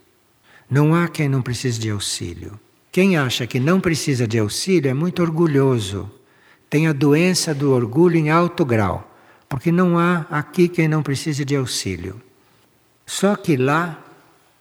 Não 0.70 0.94
há 0.94 1.08
quem 1.08 1.28
não 1.28 1.42
precise 1.42 1.80
de 1.80 1.90
auxílio. 1.90 2.60
Quem 2.92 3.16
acha 3.16 3.44
que 3.44 3.58
não 3.58 3.80
precisa 3.80 4.24
de 4.24 4.38
auxílio 4.38 4.88
é 4.88 4.94
muito 4.94 5.20
orgulhoso. 5.20 6.08
Tem 6.70 6.86
a 6.86 6.92
doença 6.92 7.52
do 7.52 7.72
orgulho 7.72 8.16
em 8.16 8.30
alto 8.30 8.64
grau, 8.64 9.12
porque 9.48 9.72
não 9.72 9.98
há 9.98 10.24
aqui 10.30 10.68
quem 10.68 10.86
não 10.86 11.02
precise 11.02 11.44
de 11.44 11.56
auxílio. 11.56 12.22
Só 13.04 13.34
que 13.34 13.56
lá, 13.56 13.98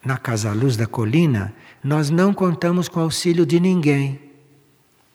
na 0.04 0.18
Casa 0.18 0.52
Luz 0.52 0.76
da 0.76 0.88
Colina, 0.88 1.54
nós 1.84 2.10
não 2.10 2.34
contamos 2.34 2.90
com 2.90 3.02
auxílio 3.02 3.46
de 3.46 3.60
ninguém. 3.60 4.20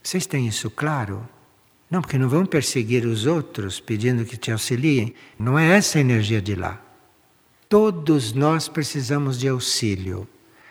Vocês 0.01 0.27
têm 0.27 0.47
isso 0.47 0.71
claro? 0.71 1.29
Não, 1.91 2.03
porque 2.03 2.19
não 2.19 2.29
vão 2.29 2.47
perseguir 2.47 3.05
os 3.05 3.27
outros 3.27 3.81
pedindo 3.81 4.25
que 4.25 4.37
te 4.37 4.53
auxiliem. 4.53 5.13
Não 5.37 5.59
é 5.59 5.77
essa 5.77 5.99
a 5.99 6.01
energia 6.01 6.41
de 6.41 6.55
lá. 6.55 6.85
Todos 7.69 8.33
nós 8.33 8.69
precisamos 8.69 9.39
de 9.39 9.49
auxílio. 9.49 10.27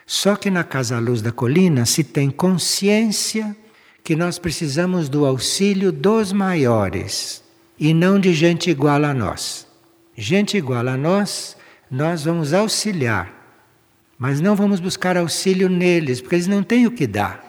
Só 0.06 0.36
que 0.36 0.50
na 0.50 0.64
Casa 0.64 0.98
Luz 0.98 1.20
da 1.22 1.30
Colina 1.30 1.84
se 1.86 2.02
tem 2.02 2.30
consciência 2.30 3.56
que 4.02 4.16
nós 4.16 4.38
precisamos 4.38 5.08
do 5.08 5.26
auxílio 5.26 5.92
dos 5.92 6.32
maiores 6.32 7.42
e 7.78 7.92
não 7.92 8.18
de 8.18 8.32
gente 8.32 8.70
igual 8.70 9.04
a 9.04 9.12
nós. 9.12 9.66
Gente 10.16 10.56
igual 10.56 10.88
a 10.88 10.96
nós, 10.96 11.56
nós 11.90 12.24
vamos 12.24 12.52
auxiliar 12.52 13.38
mas 14.18 14.40
não 14.40 14.56
vamos 14.56 14.80
buscar 14.80 15.16
auxílio 15.16 15.68
neles, 15.68 16.20
porque 16.20 16.34
eles 16.34 16.48
não 16.48 16.62
têm 16.62 16.86
o 16.86 16.90
que 16.90 17.06
dar. 17.06 17.44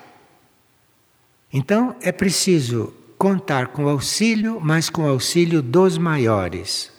Então 1.52 1.96
é 2.00 2.12
preciso 2.12 2.94
contar 3.18 3.70
com 3.70 3.86
o 3.86 3.90
auxílio, 3.90 4.60
mas 4.62 4.88
com 4.88 5.04
o 5.04 5.10
auxílio 5.10 5.64
dos 5.64 5.98
maiores. 5.98 6.92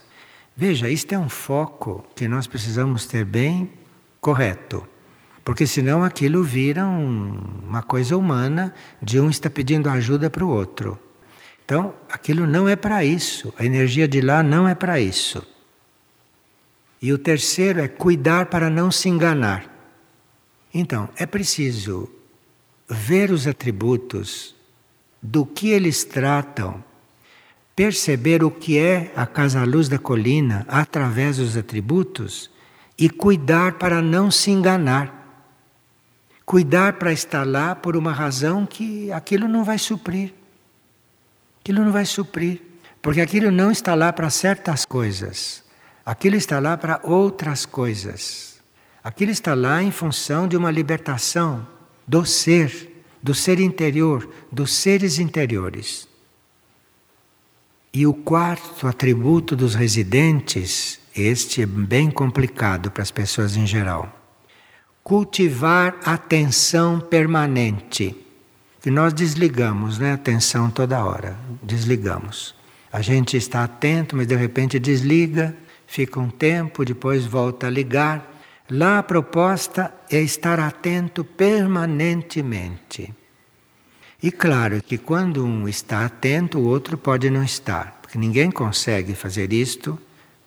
Veja, 0.61 0.91
isto 0.91 1.15
é 1.15 1.19
um 1.19 1.31
foco 1.31 2.05
que 2.15 2.29
nós 2.29 2.47
precisamos 2.47 3.07
ter 3.07 3.25
bem 3.25 3.73
correto. 4.21 4.87
Porque 5.43 5.67
senão 5.67 6.05
aquilo 6.05 6.45
vira 6.45 6.87
um, 6.87 7.63
uma 7.67 7.83
coisa 7.83 8.15
humana 8.15 8.75
de 9.01 9.19
um 9.19 9.31
está 9.31 9.49
pedindo 9.49 9.89
ajuda 9.89 10.29
para 10.29 10.45
o 10.45 10.51
outro. 10.51 10.99
Então, 11.65 11.95
aquilo 12.11 12.47
não 12.47 12.69
é 12.69 12.77
para 12.77 13.03
isso. 13.03 13.55
A 13.59 13.65
energia 13.65 14.07
de 14.07 14.21
lá 14.21 14.43
não 14.43 14.69
é 14.69 14.75
para 14.75 15.01
isso. 15.01 15.43
E 17.01 17.11
o 17.11 17.17
terceiro 17.17 17.81
é 17.81 17.89
cuidar 17.89 18.45
para 18.51 18.69
não 18.69 18.91
se 18.91 19.09
enganar. 19.09 19.65
Então, 20.75 21.09
é 21.17 21.25
preciso 21.25 22.07
ver 22.87 23.31
os 23.31 23.47
atributos, 23.47 24.55
do 25.23 25.47
que 25.47 25.71
eles 25.71 26.05
tratam, 26.05 26.85
perceber 27.81 28.45
o 28.45 28.51
que 28.51 28.77
é 28.77 29.11
a 29.17 29.25
Casa 29.25 29.65
Luz 29.65 29.89
da 29.89 29.99
Colina 29.99 30.67
através 30.69 31.39
dos 31.39 31.57
atributos 31.57 32.51
e 32.99 33.09
cuidar 33.09 33.79
para 33.79 34.03
não 34.03 34.31
se 34.31 34.51
enganar. 34.51 35.49
Cuidar 36.45 36.99
para 36.99 37.11
estar 37.11 37.47
lá 37.47 37.75
por 37.75 37.97
uma 37.97 38.13
razão 38.13 38.67
que 38.67 39.11
aquilo 39.11 39.49
não 39.49 39.65
vai 39.65 39.79
suprir. 39.79 40.35
Aquilo 41.63 41.83
não 41.83 41.91
vai 41.91 42.05
suprir. 42.05 42.61
Porque 43.01 43.23
aquilo 43.23 43.51
não 43.51 43.71
está 43.71 43.95
lá 43.95 44.13
para 44.13 44.29
certas 44.29 44.85
coisas. 44.85 45.65
Aquilo 46.05 46.37
está 46.37 46.61
lá 46.61 46.77
para 46.77 47.01
outras 47.03 47.65
coisas. 47.65 48.61
Aquilo 49.03 49.31
está 49.31 49.55
lá 49.55 49.83
em 49.83 49.91
função 49.91 50.47
de 50.47 50.55
uma 50.55 50.71
libertação 50.71 51.67
do 52.07 52.27
ser, 52.27 53.03
do 53.23 53.33
ser 53.33 53.59
interior, 53.59 54.29
dos 54.53 54.71
seres 54.75 55.19
interiores. 55.19 56.10
E 57.93 58.07
o 58.07 58.15
quarto 58.15 58.87
atributo 58.87 59.57
dos 59.57 59.75
residentes, 59.75 61.01
este 61.15 61.63
é 61.63 61.67
bem 61.67 62.11
complicado 62.11 62.91
para 62.91 63.03
as 63.03 63.11
pessoas 63.11 63.57
em 63.57 63.67
geral. 63.67 64.17
Cultivar 65.03 65.97
atenção 66.05 67.01
permanente. 67.01 68.17
Que 68.81 68.91
nós 68.91 69.13
desligamos, 69.13 69.99
né? 69.99 70.13
Atenção 70.13 70.71
toda 70.71 71.05
hora, 71.05 71.37
desligamos. 71.63 72.55
A 72.93 73.03
gente 73.03 73.37
está 73.37 73.65
atento, 73.65 74.17
mas 74.17 74.27
de 74.27 74.37
repente 74.37 74.79
desliga 74.79 75.55
fica 75.91 76.21
um 76.21 76.31
tempo, 76.31 76.85
depois 76.85 77.27
volta 77.27 77.67
a 77.67 77.71
ligar. 77.71 78.41
Lá 78.71 79.01
a 79.01 79.03
proposta 79.03 79.93
é 80.09 80.21
estar 80.21 80.61
atento 80.61 81.25
permanentemente. 81.25 83.13
E 84.23 84.31
claro 84.31 84.83
que 84.83 84.99
quando 84.99 85.45
um 85.45 85.67
está 85.67 86.05
atento, 86.05 86.59
o 86.59 86.67
outro 86.67 86.99
pode 86.99 87.31
não 87.31 87.43
estar, 87.43 87.99
porque 88.03 88.19
ninguém 88.19 88.51
consegue 88.51 89.15
fazer 89.15 89.53
isto 89.53 89.99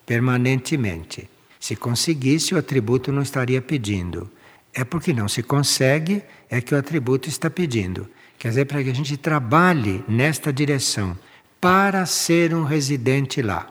permanentemente. 0.06 1.28
Se 1.60 1.76
conseguisse, 1.76 2.54
o 2.54 2.58
atributo 2.58 3.12
não 3.12 3.22
estaria 3.22 3.62
pedindo. 3.62 4.30
É 4.74 4.84
porque 4.84 5.14
não 5.14 5.28
se 5.28 5.42
consegue, 5.42 6.22
é 6.50 6.62
que 6.62 6.76
o 6.76 6.78
atributo 6.78 7.30
está 7.30 7.50
pedindo. 7.50 8.08
Quer 8.38 8.50
dizer, 8.50 8.66
para 8.66 8.84
que 8.84 8.90
a 8.90 8.94
gente 8.94 9.18
trabalhe 9.18 10.04
nesta 10.08 10.52
direção, 10.52 11.18
para 11.62 12.06
ser 12.06 12.54
um 12.54 12.66
residente 12.66 13.42
lá. 13.42 13.70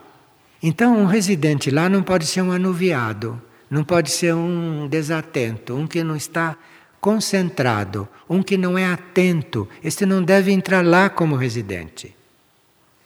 Então, 0.61 0.97
um 0.97 1.05
residente 1.05 1.69
lá 1.69 1.87
não 1.87 2.01
pode 2.01 2.25
ser 2.25 2.41
um 2.41 2.51
anuviado, 2.51 3.39
não 3.69 3.83
pode 3.83 4.09
ser 4.09 4.33
um 4.33 4.87
desatento, 4.87 5.75
um 5.75 5.85
que 5.85 6.03
não 6.03 6.15
está 6.15 6.57
concentrado, 7.03 8.07
um 8.29 8.41
que 8.41 8.55
não 8.55 8.77
é 8.77 8.85
atento. 8.85 9.67
Este 9.83 10.05
não 10.05 10.23
deve 10.23 10.53
entrar 10.53 10.85
lá 10.85 11.09
como 11.09 11.35
residente, 11.35 12.15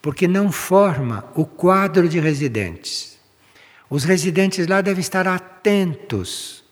porque 0.00 0.28
não 0.28 0.52
forma 0.52 1.24
o 1.34 1.44
quadro 1.44 2.08
de 2.08 2.20
residentes. 2.20 3.18
Os 3.90 4.04
residentes 4.04 4.68
lá 4.68 4.80
devem 4.80 5.00
estar 5.00 5.26
atentos. 5.26 6.62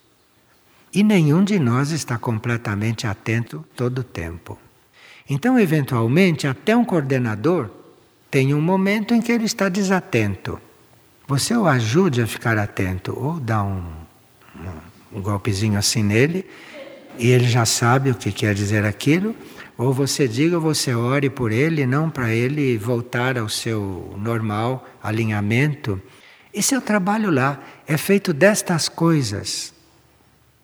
E 0.94 1.02
nenhum 1.02 1.42
de 1.42 1.58
nós 1.58 1.90
está 1.90 2.16
completamente 2.16 3.08
atento 3.08 3.64
todo 3.74 3.98
o 3.98 4.04
tempo. 4.04 4.56
Então, 5.28 5.58
eventualmente, 5.58 6.46
até 6.46 6.76
um 6.76 6.84
coordenador 6.84 7.70
tem 8.30 8.54
um 8.54 8.60
momento 8.60 9.12
em 9.12 9.20
que 9.20 9.32
ele 9.32 9.46
está 9.46 9.68
desatento. 9.68 10.60
Você 11.26 11.56
o 11.56 11.66
ajude 11.66 12.22
a 12.22 12.26
ficar 12.28 12.56
atento, 12.56 13.18
ou 13.18 13.40
dá 13.40 13.64
um, 13.64 13.82
um, 14.54 15.18
um 15.18 15.20
golpezinho 15.20 15.76
assim 15.76 16.04
nele, 16.04 16.46
e 17.18 17.28
ele 17.28 17.48
já 17.48 17.64
sabe 17.64 18.10
o 18.10 18.14
que 18.14 18.32
quer 18.32 18.54
dizer 18.54 18.84
aquilo, 18.84 19.34
ou 19.78 19.92
você 19.92 20.26
diga, 20.26 20.56
ou 20.56 20.62
você 20.62 20.94
ore 20.94 21.28
por 21.28 21.52
ele, 21.52 21.86
não 21.86 22.08
para 22.08 22.32
ele 22.34 22.78
voltar 22.78 23.36
ao 23.36 23.48
seu 23.48 24.14
normal 24.18 24.88
alinhamento. 25.02 26.00
Esse 26.52 26.74
é 26.74 26.78
o 26.78 26.82
trabalho 26.82 27.30
lá, 27.30 27.60
é 27.86 27.96
feito 27.96 28.32
destas 28.32 28.88
coisas. 28.88 29.74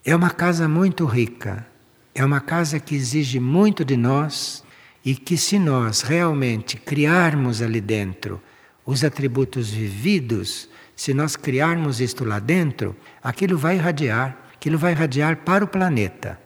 É 0.04 0.16
uma 0.16 0.30
casa 0.30 0.66
muito 0.66 1.04
rica, 1.04 1.66
é 2.14 2.24
uma 2.24 2.40
casa 2.40 2.80
que 2.80 2.94
exige 2.94 3.38
muito 3.38 3.84
de 3.84 3.96
nós 3.96 4.64
e 5.04 5.14
que, 5.14 5.36
se 5.36 5.58
nós 5.58 6.00
realmente 6.00 6.76
criarmos 6.76 7.60
ali 7.60 7.80
dentro 7.80 8.40
os 8.84 9.04
atributos 9.04 9.70
vividos, 9.70 10.68
se 10.96 11.14
nós 11.14 11.36
criarmos 11.36 12.00
isto 12.00 12.24
lá 12.24 12.38
dentro, 12.38 12.96
aquilo 13.22 13.56
vai 13.56 13.76
irradiar, 13.76 14.36
aquilo 14.54 14.78
vai 14.78 14.92
irradiar 14.92 15.36
para 15.38 15.64
o 15.64 15.68
planeta. 15.68 16.41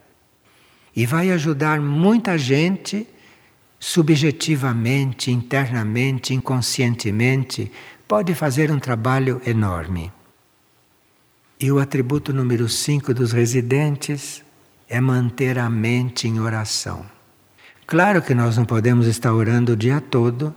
E 0.96 1.04
vai 1.04 1.30
ajudar 1.30 1.78
muita 1.78 2.38
gente 2.38 3.06
subjetivamente, 3.78 5.30
internamente, 5.30 6.32
inconscientemente, 6.32 7.70
pode 8.08 8.34
fazer 8.34 8.72
um 8.72 8.78
trabalho 8.78 9.40
enorme. 9.46 10.10
E 11.60 11.70
o 11.70 11.78
atributo 11.78 12.32
número 12.32 12.68
5 12.68 13.12
dos 13.12 13.32
residentes 13.32 14.42
é 14.88 15.00
manter 15.00 15.58
a 15.58 15.68
mente 15.68 16.26
em 16.26 16.40
oração. 16.40 17.04
Claro 17.86 18.22
que 18.22 18.34
nós 18.34 18.56
não 18.56 18.64
podemos 18.64 19.06
estar 19.06 19.32
orando 19.32 19.72
o 19.72 19.76
dia 19.76 20.00
todo, 20.00 20.54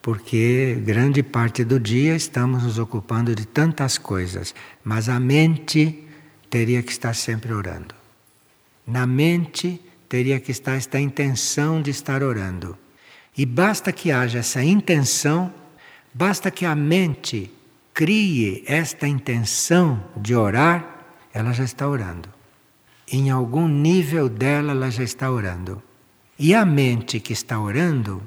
porque 0.00 0.82
grande 0.84 1.22
parte 1.22 1.62
do 1.62 1.78
dia 1.78 2.16
estamos 2.16 2.62
nos 2.62 2.78
ocupando 2.78 3.34
de 3.34 3.46
tantas 3.46 3.96
coisas, 3.96 4.54
mas 4.82 5.08
a 5.08 5.20
mente 5.20 6.06
teria 6.50 6.82
que 6.82 6.90
estar 6.92 7.14
sempre 7.14 7.52
orando. 7.52 8.03
Na 8.86 9.06
mente 9.06 9.80
teria 10.08 10.38
que 10.38 10.50
estar 10.50 10.74
esta 10.74 11.00
intenção 11.00 11.80
de 11.80 11.90
estar 11.90 12.22
orando. 12.22 12.76
E 13.36 13.44
basta 13.44 13.92
que 13.92 14.12
haja 14.12 14.38
essa 14.38 14.62
intenção, 14.62 15.52
basta 16.12 16.50
que 16.50 16.64
a 16.64 16.74
mente 16.74 17.50
crie 17.92 18.62
esta 18.66 19.08
intenção 19.08 20.02
de 20.16 20.34
orar, 20.34 21.06
ela 21.32 21.52
já 21.52 21.64
está 21.64 21.88
orando. 21.88 22.28
Em 23.10 23.30
algum 23.30 23.66
nível 23.66 24.28
dela, 24.28 24.72
ela 24.72 24.90
já 24.90 25.02
está 25.02 25.30
orando. 25.30 25.82
E 26.38 26.54
a 26.54 26.64
mente 26.64 27.20
que 27.20 27.32
está 27.32 27.58
orando, 27.58 28.22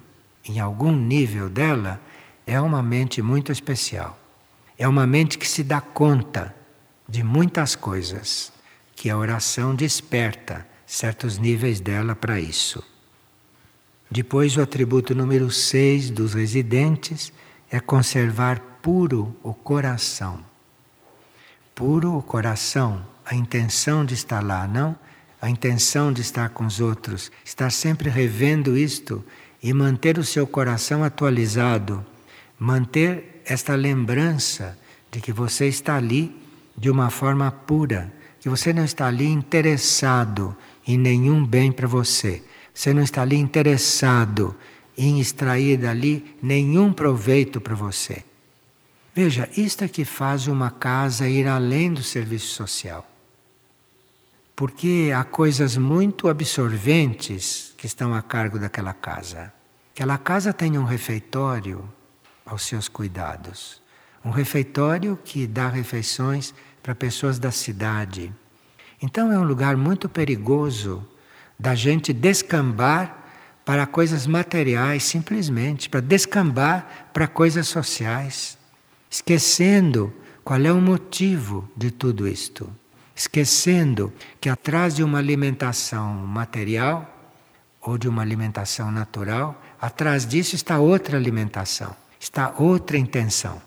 em 0.45 0.59
algum 0.59 0.95
nível 0.95 1.49
dela, 1.49 2.01
é 2.45 2.59
uma 2.59 2.81
mente 2.81 3.21
muito 3.21 3.51
especial. 3.51 4.17
É 4.77 4.87
uma 4.87 5.05
mente 5.05 5.37
que 5.37 5.47
se 5.47 5.63
dá 5.63 5.81
conta 5.81 6.55
de 7.07 7.23
muitas 7.23 7.75
coisas, 7.75 8.51
que 8.97 9.11
a 9.11 9.17
oração 9.17 9.75
desperta 9.75 10.67
certos 10.83 11.37
níveis 11.37 11.79
dela 11.79 12.15
para 12.15 12.39
isso. 12.39 12.83
Depois, 14.09 14.57
o 14.57 14.61
atributo 14.61 15.13
número 15.13 15.51
6 15.51 16.09
dos 16.09 16.33
residentes 16.33 17.31
é 17.69 17.79
conservar 17.79 18.59
puro 18.81 19.37
o 19.43 19.53
coração. 19.53 20.43
Puro 21.75 22.17
o 22.17 22.23
coração, 22.23 23.05
a 23.23 23.35
intenção 23.35 24.03
de 24.03 24.15
estar 24.15 24.43
lá, 24.43 24.67
não? 24.67 24.97
A 25.39 25.47
intenção 25.47 26.11
de 26.11 26.21
estar 26.21 26.49
com 26.49 26.65
os 26.65 26.79
outros, 26.79 27.31
estar 27.45 27.69
sempre 27.69 28.09
revendo 28.09 28.75
isto 28.75 29.23
e 29.61 29.71
manter 29.73 30.17
o 30.17 30.23
seu 30.23 30.47
coração 30.47 31.03
atualizado, 31.03 32.03
manter 32.57 33.43
esta 33.45 33.75
lembrança 33.75 34.75
de 35.11 35.21
que 35.21 35.31
você 35.31 35.67
está 35.67 35.97
ali 35.97 36.35
de 36.75 36.89
uma 36.89 37.11
forma 37.11 37.51
pura, 37.51 38.16
que 38.39 38.49
você 38.49 38.71
não 38.73 38.85
está 38.85 39.07
ali 39.07 39.27
interessado 39.27 40.55
em 40.85 40.97
nenhum 40.97 41.45
bem 41.45 41.71
para 41.71 41.87
você, 41.87 42.43
você 42.73 42.93
não 42.93 43.01
está 43.01 43.21
ali 43.21 43.37
interessado 43.37 44.55
em 44.97 45.19
extrair 45.19 45.77
dali 45.77 46.37
nenhum 46.41 46.91
proveito 46.91 47.61
para 47.61 47.75
você. 47.75 48.23
Veja, 49.13 49.49
isto 49.57 49.83
é 49.83 49.87
que 49.87 50.05
faz 50.05 50.47
uma 50.47 50.69
casa 50.69 51.27
ir 51.27 51.47
além 51.47 51.91
do 51.91 52.03
serviço 52.03 52.53
social. 52.53 53.03
Porque 54.55 55.11
há 55.15 55.23
coisas 55.23 55.77
muito 55.77 56.27
absorventes 56.27 57.73
que 57.77 57.85
estão 57.85 58.13
a 58.13 58.21
cargo 58.21 58.59
daquela 58.59 58.93
casa. 58.93 59.53
Aquela 59.93 60.17
casa 60.17 60.53
tem 60.53 60.77
um 60.77 60.83
refeitório 60.83 61.87
aos 62.45 62.63
seus 62.63 62.87
cuidados. 62.87 63.81
Um 64.23 64.29
refeitório 64.29 65.17
que 65.23 65.47
dá 65.47 65.67
refeições 65.67 66.53
para 66.87 66.95
pessoas 66.95 67.37
da 67.37 67.51
cidade. 67.51 68.33
Então 69.01 69.29
é 69.29 69.37
um 69.37 69.43
lugar 69.43 69.75
muito 69.75 70.07
perigoso 70.07 71.05
da 71.59 71.75
gente 71.75 72.13
descambar 72.13 73.25
para 73.65 73.85
coisas 73.85 74.25
materiais, 74.25 75.03
simplesmente, 75.03 75.89
para 75.89 75.99
descambar 75.99 77.09
para 77.11 77.27
coisas 77.27 77.67
sociais 77.67 78.57
esquecendo 79.09 80.13
qual 80.45 80.61
é 80.61 80.71
o 80.71 80.79
motivo 80.79 81.69
de 81.75 81.91
tudo 81.91 82.25
isto. 82.25 82.73
Esquecendo 83.13 84.13
que 84.39 84.47
atrás 84.47 84.95
de 84.95 85.03
uma 85.03 85.17
alimentação 85.17 86.13
material 86.25 87.05
ou 87.81 87.97
de 87.97 88.07
uma 88.07 88.21
alimentação 88.21 88.89
natural, 88.91 89.61
atrás 89.81 90.25
disso 90.25 90.55
está 90.55 90.79
outra 90.79 91.17
alimentação, 91.17 91.93
está 92.17 92.53
outra 92.57 92.97
intenção. 92.97 93.66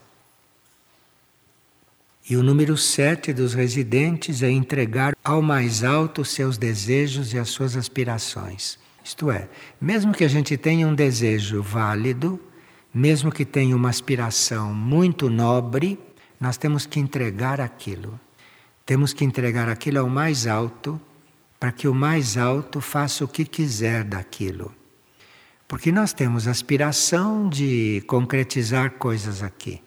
E 2.28 2.36
o 2.36 2.42
número 2.42 2.76
sete 2.76 3.32
dos 3.32 3.54
residentes 3.54 4.42
é 4.42 4.50
entregar 4.50 5.16
ao 5.24 5.40
mais 5.40 5.82
alto 5.82 6.22
os 6.22 6.30
seus 6.30 6.58
desejos 6.58 7.32
e 7.32 7.38
as 7.38 7.48
suas 7.48 7.76
aspirações. 7.76 8.78
Isto 9.02 9.30
é, 9.30 9.48
mesmo 9.80 10.12
que 10.12 10.24
a 10.24 10.28
gente 10.28 10.56
tenha 10.56 10.86
um 10.86 10.94
desejo 10.94 11.62
válido, 11.62 12.38
mesmo 12.92 13.32
que 13.32 13.44
tenha 13.44 13.74
uma 13.74 13.88
aspiração 13.88 14.74
muito 14.74 15.30
nobre, 15.30 15.98
nós 16.38 16.56
temos 16.56 16.86
que 16.86 17.00
entregar 17.00 17.60
aquilo. 17.60 18.20
Temos 18.84 19.12
que 19.12 19.24
entregar 19.24 19.68
aquilo 19.68 20.00
ao 20.00 20.08
mais 20.08 20.46
alto, 20.46 21.00
para 21.58 21.72
que 21.72 21.86
o 21.86 21.94
mais 21.94 22.36
alto 22.36 22.80
faça 22.80 23.24
o 23.24 23.28
que 23.28 23.44
quiser 23.44 24.04
daquilo. 24.04 24.74
Porque 25.68 25.92
nós 25.92 26.12
temos 26.12 26.48
aspiração 26.48 27.48
de 27.48 28.02
concretizar 28.06 28.92
coisas 28.92 29.42
aqui. 29.42 29.80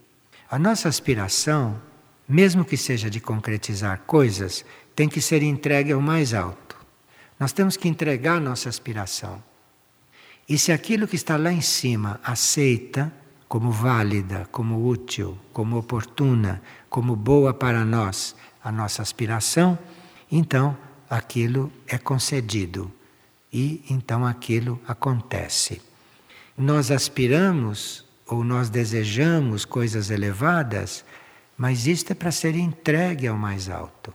A 0.49 0.57
nossa 0.57 0.87
aspiração, 0.87 1.81
mesmo 2.27 2.63
que 2.63 2.77
seja 2.77 3.09
de 3.09 3.19
concretizar 3.19 4.01
coisas, 4.05 4.65
tem 4.95 5.09
que 5.09 5.21
ser 5.21 5.43
entregue 5.43 5.91
ao 5.91 6.01
mais 6.01 6.33
alto. 6.33 6.75
Nós 7.39 7.51
temos 7.51 7.75
que 7.75 7.87
entregar 7.87 8.39
nossa 8.39 8.69
aspiração. 8.69 9.43
E 10.47 10.57
se 10.57 10.71
aquilo 10.71 11.07
que 11.07 11.15
está 11.15 11.37
lá 11.37 11.51
em 11.51 11.61
cima 11.61 12.19
aceita 12.23 13.11
como 13.47 13.71
válida, 13.71 14.47
como 14.51 14.87
útil, 14.87 15.37
como 15.51 15.77
oportuna, 15.77 16.61
como 16.89 17.15
boa 17.15 17.53
para 17.53 17.85
nós 17.85 18.35
a 18.63 18.71
nossa 18.71 19.01
aspiração, 19.01 19.77
então 20.31 20.77
aquilo 21.09 21.71
é 21.87 21.97
concedido 21.97 22.91
e 23.51 23.83
então 23.89 24.25
aquilo 24.25 24.81
acontece. 24.87 25.81
Nós 26.57 26.89
aspiramos 26.89 28.05
ou 28.25 28.43
nós 28.43 28.69
desejamos 28.69 29.65
coisas 29.65 30.09
elevadas, 30.09 31.05
mas 31.57 31.87
isto 31.87 32.11
é 32.11 32.15
para 32.15 32.31
ser 32.31 32.55
entregue 32.55 33.27
ao 33.27 33.37
mais 33.37 33.69
alto. 33.69 34.13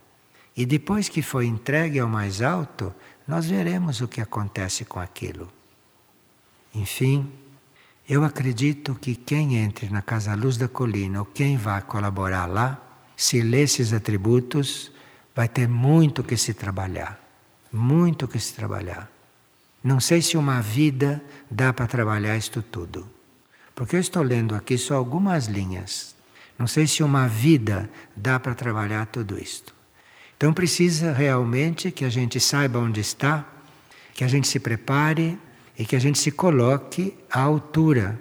E 0.57 0.67
depois 0.67 1.09
que 1.09 1.23
foi 1.23 1.47
entregue 1.47 2.01
ao 2.01 2.09
mais 2.09 2.43
alto, 2.43 2.93
nós 3.27 3.47
veremos 3.47 4.01
o 4.01 4.09
que 4.09 4.21
acontece 4.21 4.85
com 4.85 4.99
aquilo. 4.99 5.49
Enfim, 6.75 7.31
eu 8.09 8.25
acredito 8.25 8.95
que 8.95 9.15
quem 9.15 9.57
entre 9.57 9.89
na 9.91 10.03
Casa 10.03 10.35
Luz 10.35 10.57
da 10.57 10.67
Colina 10.67 11.21
ou 11.21 11.27
quem 11.27 11.57
vá 11.57 11.81
colaborar 11.81 12.47
lá, 12.47 12.83
se 13.17 13.43
lê 13.43 13.63
esses 13.63 13.93
atributos, 13.93 14.91
vai 15.35 15.49
ter 15.49 15.69
muito 15.69 16.25
que 16.25 16.37
se 16.37 16.55
trabalhar. 16.55 17.21
Muito 17.71 18.27
que 18.27 18.41
se 18.41 18.55
trabalhar. 18.55 19.11
Não 19.85 20.01
sei 20.01 20.23
se 20.23 20.37
uma 20.37 20.61
vida 20.61 21.23
dá 21.51 21.73
para 21.73 21.87
trabalhar 21.87 22.37
isto 22.37 22.63
tudo. 22.63 23.09
Porque 23.75 23.97
eu 23.97 24.01
estou 24.01 24.23
lendo 24.23 24.55
aqui 24.55 24.77
só 24.77 24.97
algumas 24.97 25.47
linhas. 25.47 26.17
Não 26.59 26.67
sei 26.67 26.87
se 26.87 27.03
uma 27.03 27.29
vida 27.29 27.89
dá 28.17 28.41
para 28.41 28.55
trabalhar 28.55 29.07
tudo 29.07 29.39
isto. 29.39 29.75
Então 30.37 30.53
precisa 30.53 31.13
realmente 31.13 31.91
que 31.91 32.05
a 32.05 32.09
gente 32.09 32.41
saiba 32.41 32.79
onde 32.79 33.01
está, 33.01 33.47
que 34.15 34.25
a 34.25 34.29
gente 34.29 34.49
se 34.49 34.59
prepare 34.59 35.39
e 35.79 35.85
que 35.85 35.95
a 35.95 35.99
gente 35.99 36.19
se 36.19 36.33
coloque 36.33 37.17
à 37.31 37.41
altura 37.41 38.19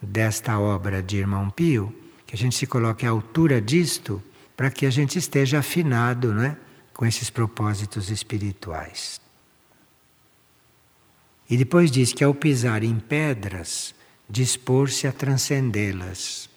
desta 0.00 0.58
obra 0.58 1.02
de 1.02 1.16
Irmão 1.16 1.50
Pio, 1.50 1.94
que 2.26 2.34
a 2.34 2.38
gente 2.38 2.54
se 2.56 2.66
coloque 2.66 3.06
à 3.06 3.10
altura 3.10 3.60
disto, 3.60 4.22
para 4.56 4.70
que 4.70 4.84
a 4.84 4.90
gente 4.90 5.18
esteja 5.18 5.60
afinado 5.60 6.34
não 6.34 6.42
é? 6.42 6.56
com 6.92 7.06
esses 7.06 7.30
propósitos 7.30 8.10
espirituais. 8.10 9.20
E 11.48 11.56
depois 11.56 11.90
diz 11.90 12.12
que 12.12 12.22
ao 12.22 12.34
pisar 12.34 12.82
em 12.82 12.98
pedras, 12.98 13.94
dispor-se 14.28 15.06
a 15.06 15.12
transcendê-las. 15.12 16.50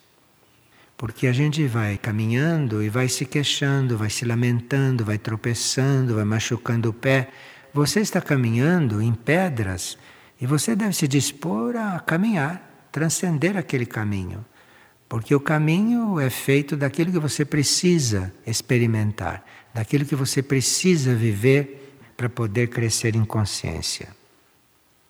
Porque 1.01 1.25
a 1.25 1.33
gente 1.33 1.65
vai 1.65 1.97
caminhando 1.97 2.83
e 2.83 2.87
vai 2.87 3.09
se 3.09 3.25
queixando, 3.25 3.97
vai 3.97 4.11
se 4.11 4.23
lamentando, 4.23 5.03
vai 5.03 5.17
tropeçando, 5.17 6.13
vai 6.13 6.23
machucando 6.23 6.89
o 6.89 6.93
pé. 6.93 7.31
Você 7.73 8.01
está 8.01 8.21
caminhando 8.21 9.01
em 9.01 9.11
pedras 9.11 9.97
e 10.39 10.45
você 10.45 10.75
deve 10.75 10.93
se 10.93 11.07
dispor 11.07 11.75
a 11.75 11.99
caminhar, 11.99 12.85
transcender 12.91 13.57
aquele 13.57 13.87
caminho. 13.87 14.45
Porque 15.09 15.33
o 15.33 15.39
caminho 15.39 16.19
é 16.19 16.29
feito 16.29 16.77
daquilo 16.77 17.11
que 17.11 17.17
você 17.17 17.43
precisa 17.43 18.31
experimentar, 18.45 19.43
daquilo 19.73 20.05
que 20.05 20.15
você 20.15 20.43
precisa 20.43 21.15
viver 21.15 21.97
para 22.15 22.29
poder 22.29 22.67
crescer 22.67 23.15
em 23.15 23.25
consciência 23.25 24.09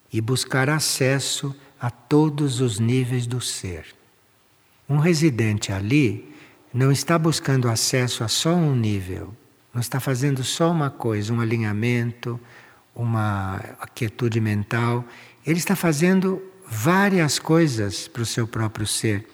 e 0.10 0.22
buscar 0.22 0.70
acesso 0.70 1.54
a 1.78 1.90
todos 1.90 2.62
os 2.62 2.80
níveis 2.80 3.28
do 3.28 3.42
ser. 3.42 4.00
Um 4.92 4.98
residente 4.98 5.72
ali 5.72 6.36
não 6.74 6.92
está 6.92 7.18
buscando 7.18 7.70
acesso 7.70 8.26
a 8.26 8.28
só 8.28 8.54
um 8.54 8.76
nível, 8.76 9.34
não 9.74 9.80
está 9.80 10.02
fazendo 10.02 10.44
só 10.44 10.70
uma 10.70 10.90
coisa, 10.90 11.34
um 11.34 11.40
alinhamento, 11.40 12.38
uma 12.94 13.64
quietude 13.96 14.42
mental. 14.42 15.06
Ele 15.48 15.60
está 15.60 15.78
fazendo 15.78 16.44
várias 16.68 17.40
coisas 17.40 18.10
para 18.10 18.22
o 18.22 18.26
seu 18.26 18.46
próprio 18.46 18.86
ser. 18.86 19.26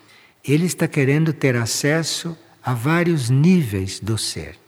Ele 0.43 0.67
está 0.67 0.87
querendo 0.87 1.33
ter 1.33 1.55
acesso 1.55 2.37
a 2.61 2.75
vários 2.75 3.31
níveis 3.31 3.99
do 3.99 4.15
ser. 4.15 4.59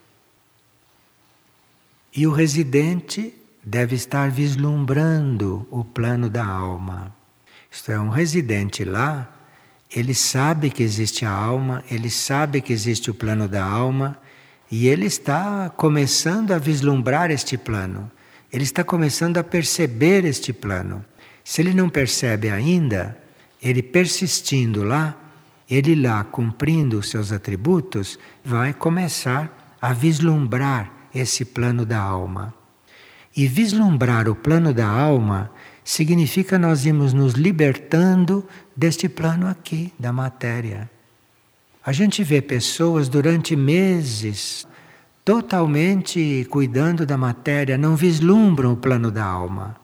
E 2.16 2.26
o 2.26 2.32
residente 2.32 3.32
deve 3.64 3.96
estar 3.96 4.32
vislumbrando 4.32 5.68
o 5.70 5.84
plano 5.86 6.32
da 6.32 6.48
alma. 6.48 7.16
Isto 7.70 7.92
é, 7.92 8.00
um 8.00 8.10
residente 8.10 8.84
lá, 8.84 9.36
ele 9.94 10.14
sabe 10.14 10.70
que 10.70 10.84
existe 10.84 11.26
a 11.26 11.32
alma, 11.32 11.84
ele 11.90 12.10
sabe 12.10 12.62
que 12.62 12.72
existe 12.72 13.10
o 13.10 13.14
plano 13.14 13.48
da 13.48 13.64
alma 13.64 14.18
e 14.70 14.88
ele 14.88 15.08
está 15.08 15.70
começando 15.76 16.52
a 16.52 16.60
vislumbrar 16.60 17.32
este 17.32 17.58
plano. 17.58 18.12
Ele 18.54 18.64
está 18.64 18.84
começando 18.84 19.38
a 19.38 19.44
perceber 19.44 20.26
este 20.26 20.54
plano. 20.54 21.04
Se 21.44 21.62
ele 21.62 21.74
não 21.74 21.90
percebe 21.90 22.50
ainda, 22.50 23.18
ele 23.62 23.82
persistindo 23.82 24.84
lá, 24.84 25.16
ele 25.68 25.96
lá 25.96 26.24
cumprindo 26.24 27.00
os 27.00 27.10
seus 27.10 27.32
atributos, 27.32 28.20
vai 28.46 28.74
começar 28.74 29.76
a 29.82 29.92
vislumbrar 29.92 30.92
esse 31.14 31.44
plano 31.44 31.84
da 31.84 32.00
alma. 32.00 32.54
E 33.36 33.48
vislumbrar 33.48 34.30
o 34.30 34.36
plano 34.36 34.72
da 34.72 34.88
alma 34.88 35.52
significa 35.84 36.58
nós 36.58 36.86
irmos 36.86 37.14
nos 37.14 37.34
libertando 37.34 38.48
deste 38.76 39.10
plano 39.10 39.48
aqui, 39.48 39.94
da 39.98 40.14
matéria. 40.14 40.90
A 41.86 41.92
gente 41.92 42.24
vê 42.24 42.42
pessoas 42.42 43.10
durante 43.10 43.56
meses 43.56 44.68
totalmente 45.24 46.48
cuidando 46.50 47.06
da 47.06 47.18
matéria, 47.18 47.78
não 47.78 47.96
vislumbram 47.96 48.74
o 48.74 48.78
plano 48.78 49.12
da 49.12 49.24
alma. 49.24 49.76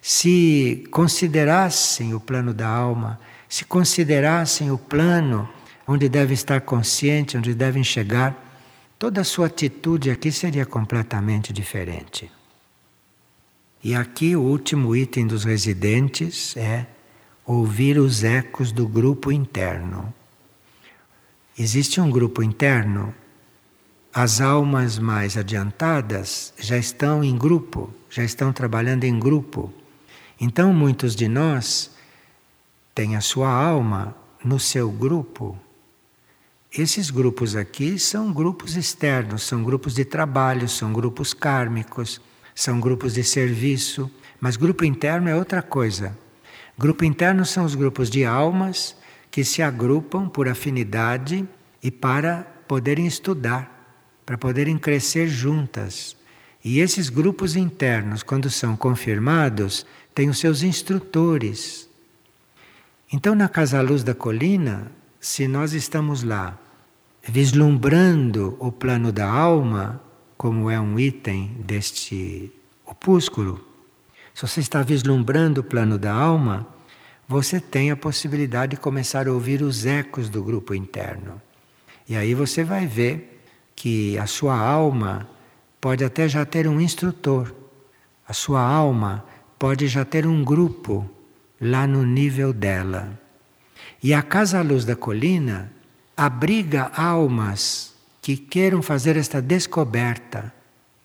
Se 0.00 0.84
considerassem 0.90 2.14
o 2.14 2.20
plano 2.20 2.54
da 2.54 2.68
alma, 2.68 3.18
se 3.48 3.64
considerassem 3.64 4.70
o 4.70 4.78
plano 4.78 5.48
onde 5.86 6.08
deve 6.08 6.34
estar 6.34 6.60
consciente, 6.60 7.36
onde 7.36 7.54
devem 7.54 7.82
chegar, 7.82 8.36
toda 8.98 9.22
a 9.22 9.24
sua 9.24 9.46
atitude 9.46 10.10
aqui 10.10 10.30
seria 10.30 10.66
completamente 10.66 11.52
diferente. 11.52 12.30
E 13.82 13.94
aqui 13.94 14.34
o 14.34 14.42
último 14.42 14.94
item 14.94 15.26
dos 15.26 15.44
residentes 15.44 16.56
é 16.56 16.86
ouvir 17.46 17.98
os 17.98 18.24
ecos 18.24 18.72
do 18.72 18.88
grupo 18.88 19.30
interno. 19.30 20.12
Existe 21.56 22.00
um 22.00 22.10
grupo 22.10 22.42
interno, 22.42 23.14
as 24.12 24.40
almas 24.40 24.98
mais 24.98 25.36
adiantadas 25.36 26.52
já 26.58 26.76
estão 26.76 27.22
em 27.22 27.36
grupo, 27.36 27.92
já 28.10 28.24
estão 28.24 28.52
trabalhando 28.52 29.04
em 29.04 29.18
grupo. 29.18 29.72
Então, 30.40 30.72
muitos 30.72 31.14
de 31.14 31.28
nós 31.28 31.90
têm 32.94 33.16
a 33.16 33.20
sua 33.20 33.50
alma 33.50 34.16
no 34.44 34.58
seu 34.58 34.90
grupo. 34.90 35.56
Esses 36.72 37.10
grupos 37.10 37.54
aqui 37.54 37.98
são 37.98 38.32
grupos 38.32 38.76
externos, 38.76 39.44
são 39.44 39.62
grupos 39.62 39.94
de 39.94 40.04
trabalho, 40.04 40.68
são 40.68 40.92
grupos 40.92 41.32
kármicos 41.32 42.20
são 42.58 42.80
grupos 42.80 43.14
de 43.14 43.22
serviço, 43.22 44.10
mas 44.40 44.56
grupo 44.56 44.84
interno 44.84 45.28
é 45.28 45.36
outra 45.36 45.62
coisa. 45.62 46.18
Grupo 46.76 47.04
interno 47.04 47.46
são 47.46 47.64
os 47.64 47.76
grupos 47.76 48.10
de 48.10 48.24
almas 48.24 48.96
que 49.30 49.44
se 49.44 49.62
agrupam 49.62 50.28
por 50.28 50.48
afinidade 50.48 51.48
e 51.80 51.88
para 51.88 52.42
poderem 52.66 53.06
estudar, 53.06 53.96
para 54.26 54.36
poderem 54.36 54.76
crescer 54.76 55.28
juntas. 55.28 56.16
E 56.64 56.80
esses 56.80 57.08
grupos 57.08 57.54
internos, 57.54 58.24
quando 58.24 58.50
são 58.50 58.76
confirmados, 58.76 59.86
têm 60.12 60.28
os 60.28 60.40
seus 60.40 60.64
instrutores. 60.64 61.88
Então, 63.12 63.36
na 63.36 63.48
Casa 63.48 63.80
Luz 63.80 64.02
da 64.02 64.16
Colina, 64.16 64.90
se 65.20 65.46
nós 65.46 65.74
estamos 65.74 66.24
lá 66.24 66.58
vislumbrando 67.22 68.56
o 68.58 68.72
plano 68.72 69.12
da 69.12 69.30
alma, 69.30 70.02
como 70.38 70.70
é 70.70 70.80
um 70.80 71.00
item 71.00 71.56
deste 71.58 72.52
opúsculo, 72.86 73.60
se 74.32 74.46
você 74.46 74.60
está 74.60 74.82
vislumbrando 74.82 75.60
o 75.60 75.64
plano 75.64 75.98
da 75.98 76.14
alma, 76.14 76.64
você 77.26 77.60
tem 77.60 77.90
a 77.90 77.96
possibilidade 77.96 78.76
de 78.76 78.80
começar 78.80 79.26
a 79.26 79.32
ouvir 79.32 79.62
os 79.62 79.84
ecos 79.84 80.28
do 80.28 80.40
grupo 80.44 80.72
interno. 80.72 81.42
E 82.08 82.16
aí 82.16 82.34
você 82.34 82.62
vai 82.62 82.86
ver 82.86 83.42
que 83.74 84.16
a 84.16 84.26
sua 84.26 84.56
alma 84.56 85.28
pode 85.80 86.04
até 86.04 86.28
já 86.28 86.46
ter 86.46 86.68
um 86.68 86.80
instrutor, 86.80 87.52
a 88.26 88.32
sua 88.32 88.62
alma 88.62 89.24
pode 89.58 89.88
já 89.88 90.04
ter 90.04 90.24
um 90.24 90.44
grupo 90.44 91.10
lá 91.60 91.84
no 91.84 92.04
nível 92.04 92.52
dela. 92.52 93.20
E 94.00 94.14
a 94.14 94.22
Casa 94.22 94.62
Luz 94.62 94.84
da 94.84 94.94
Colina 94.94 95.72
abriga 96.16 96.92
almas 96.94 97.97
que 98.28 98.36
queiram 98.36 98.82
fazer 98.82 99.16
esta 99.16 99.40
descoberta. 99.40 100.52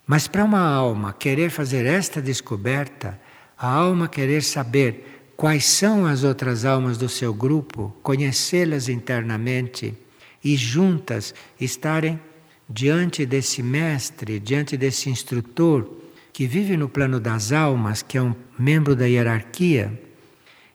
Mas 0.06 0.28
para 0.28 0.44
uma 0.44 0.60
alma 0.60 1.14
querer 1.14 1.50
fazer 1.52 1.86
esta 1.86 2.22
descoberta, 2.22 3.18
a 3.58 3.66
alma 3.66 4.10
querer 4.10 4.44
saber 4.44 5.32
quais 5.38 5.64
são 5.64 6.06
as 6.06 6.26
outras 6.26 6.66
almas 6.66 6.98
do 6.98 7.08
seu 7.08 7.34
grupo, 7.34 7.96
conhecê-las 8.04 8.90
internamente 8.90 9.98
e 10.44 10.58
juntas 10.58 11.34
estarem 11.58 12.20
diante 12.70 13.26
desse 13.26 13.64
mestre, 13.64 14.38
diante 14.38 14.76
desse 14.76 15.10
instrutor 15.10 15.90
que 16.34 16.46
vive 16.46 16.76
no 16.76 16.90
plano 16.90 17.22
das 17.22 17.54
almas, 17.54 18.02
que 18.02 18.18
é 18.18 18.22
um 18.22 18.36
membro 18.60 18.98
da 18.98 19.06
hierarquia. 19.06 19.98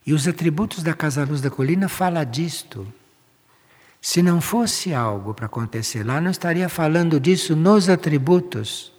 E 0.07 0.15
os 0.15 0.27
atributos 0.27 0.83
da 0.83 0.95
Casa 0.95 1.27
Luz 1.27 1.43
da 1.43 1.51
Colina 1.51 1.91
fala 1.91 2.25
disto. 2.25 2.91
Se 4.01 4.23
não 4.23 4.41
fosse 4.41 4.95
algo 4.95 5.35
para 5.35 5.47
acontecer 5.47 6.05
lá, 6.05 6.21
não 6.21 6.31
estaria 6.31 6.69
falando 6.69 7.19
disso 7.19 7.57
nos 7.57 7.89
atributos. 7.89 8.93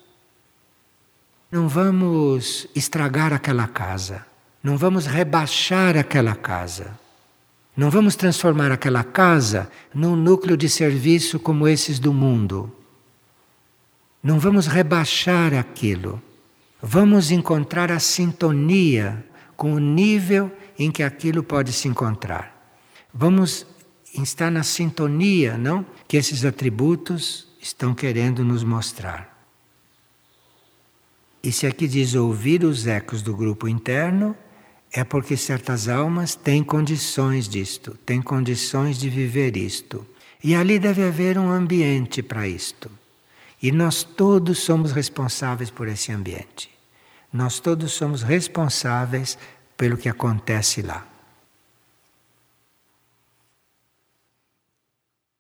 Não 1.52 1.68
vamos 1.68 2.68
estragar 2.76 3.34
aquela 3.34 3.68
casa, 3.68 4.26
não 4.62 4.78
vamos 4.78 5.06
rebaixar 5.06 5.98
aquela 5.98 6.36
casa, 6.36 7.00
não 7.76 7.90
vamos 7.90 8.16
transformar 8.16 8.72
aquela 8.72 9.04
casa 9.04 9.72
num 9.94 10.16
núcleo 10.16 10.58
de 10.58 10.70
serviço 10.70 11.40
como 11.40 11.68
esses 11.68 11.98
do 11.98 12.14
mundo. 12.14 12.72
Não 14.22 14.38
vamos 14.38 14.68
rebaixar 14.68 15.54
aquilo. 15.54 16.22
Vamos 16.82 17.32
encontrar 17.32 17.92
a 17.92 18.00
sintonia 18.00 19.26
com 19.56 19.74
o 19.74 19.80
nível 19.80 20.52
em 20.78 20.92
que 20.92 21.04
aquilo 21.04 21.42
pode 21.42 21.74
se 21.74 21.88
encontrar. 21.88 22.56
Vamos 23.14 23.66
está 24.24 24.50
na 24.50 24.64
sintonia, 24.64 25.58
não? 25.58 25.86
Que 26.08 26.18
esses 26.18 26.46
atributos 26.46 27.48
estão 27.62 27.94
querendo 27.94 28.44
nos 28.44 28.64
mostrar. 28.64 29.38
E 31.44 31.52
se 31.52 31.66
aqui 31.66 31.88
diz 31.88 32.16
ouvir 32.16 32.64
os 32.64 32.88
ecos 32.88 33.22
do 33.22 33.36
grupo 33.36 33.68
interno, 33.68 34.36
é 34.92 35.04
porque 35.04 35.38
certas 35.38 35.88
almas 35.88 36.36
têm 36.36 36.64
condições 36.64 37.48
disto, 37.48 37.98
têm 38.06 38.22
condições 38.22 38.98
de 38.98 39.10
viver 39.10 39.56
isto. 39.56 40.06
E 40.44 40.56
ali 40.56 40.80
deve 40.80 41.04
haver 41.04 41.38
um 41.38 41.50
ambiente 41.50 42.24
para 42.24 42.48
isto. 42.48 42.90
E 43.62 43.72
nós 43.72 44.04
todos 44.04 44.60
somos 44.60 44.92
responsáveis 44.92 45.70
por 45.70 45.88
esse 45.88 46.12
ambiente. 46.12 46.70
Nós 47.32 47.60
todos 47.60 47.92
somos 47.92 48.24
responsáveis 48.24 49.38
pelo 49.78 49.98
que 49.98 50.10
acontece 50.10 50.82
lá. 50.82 51.08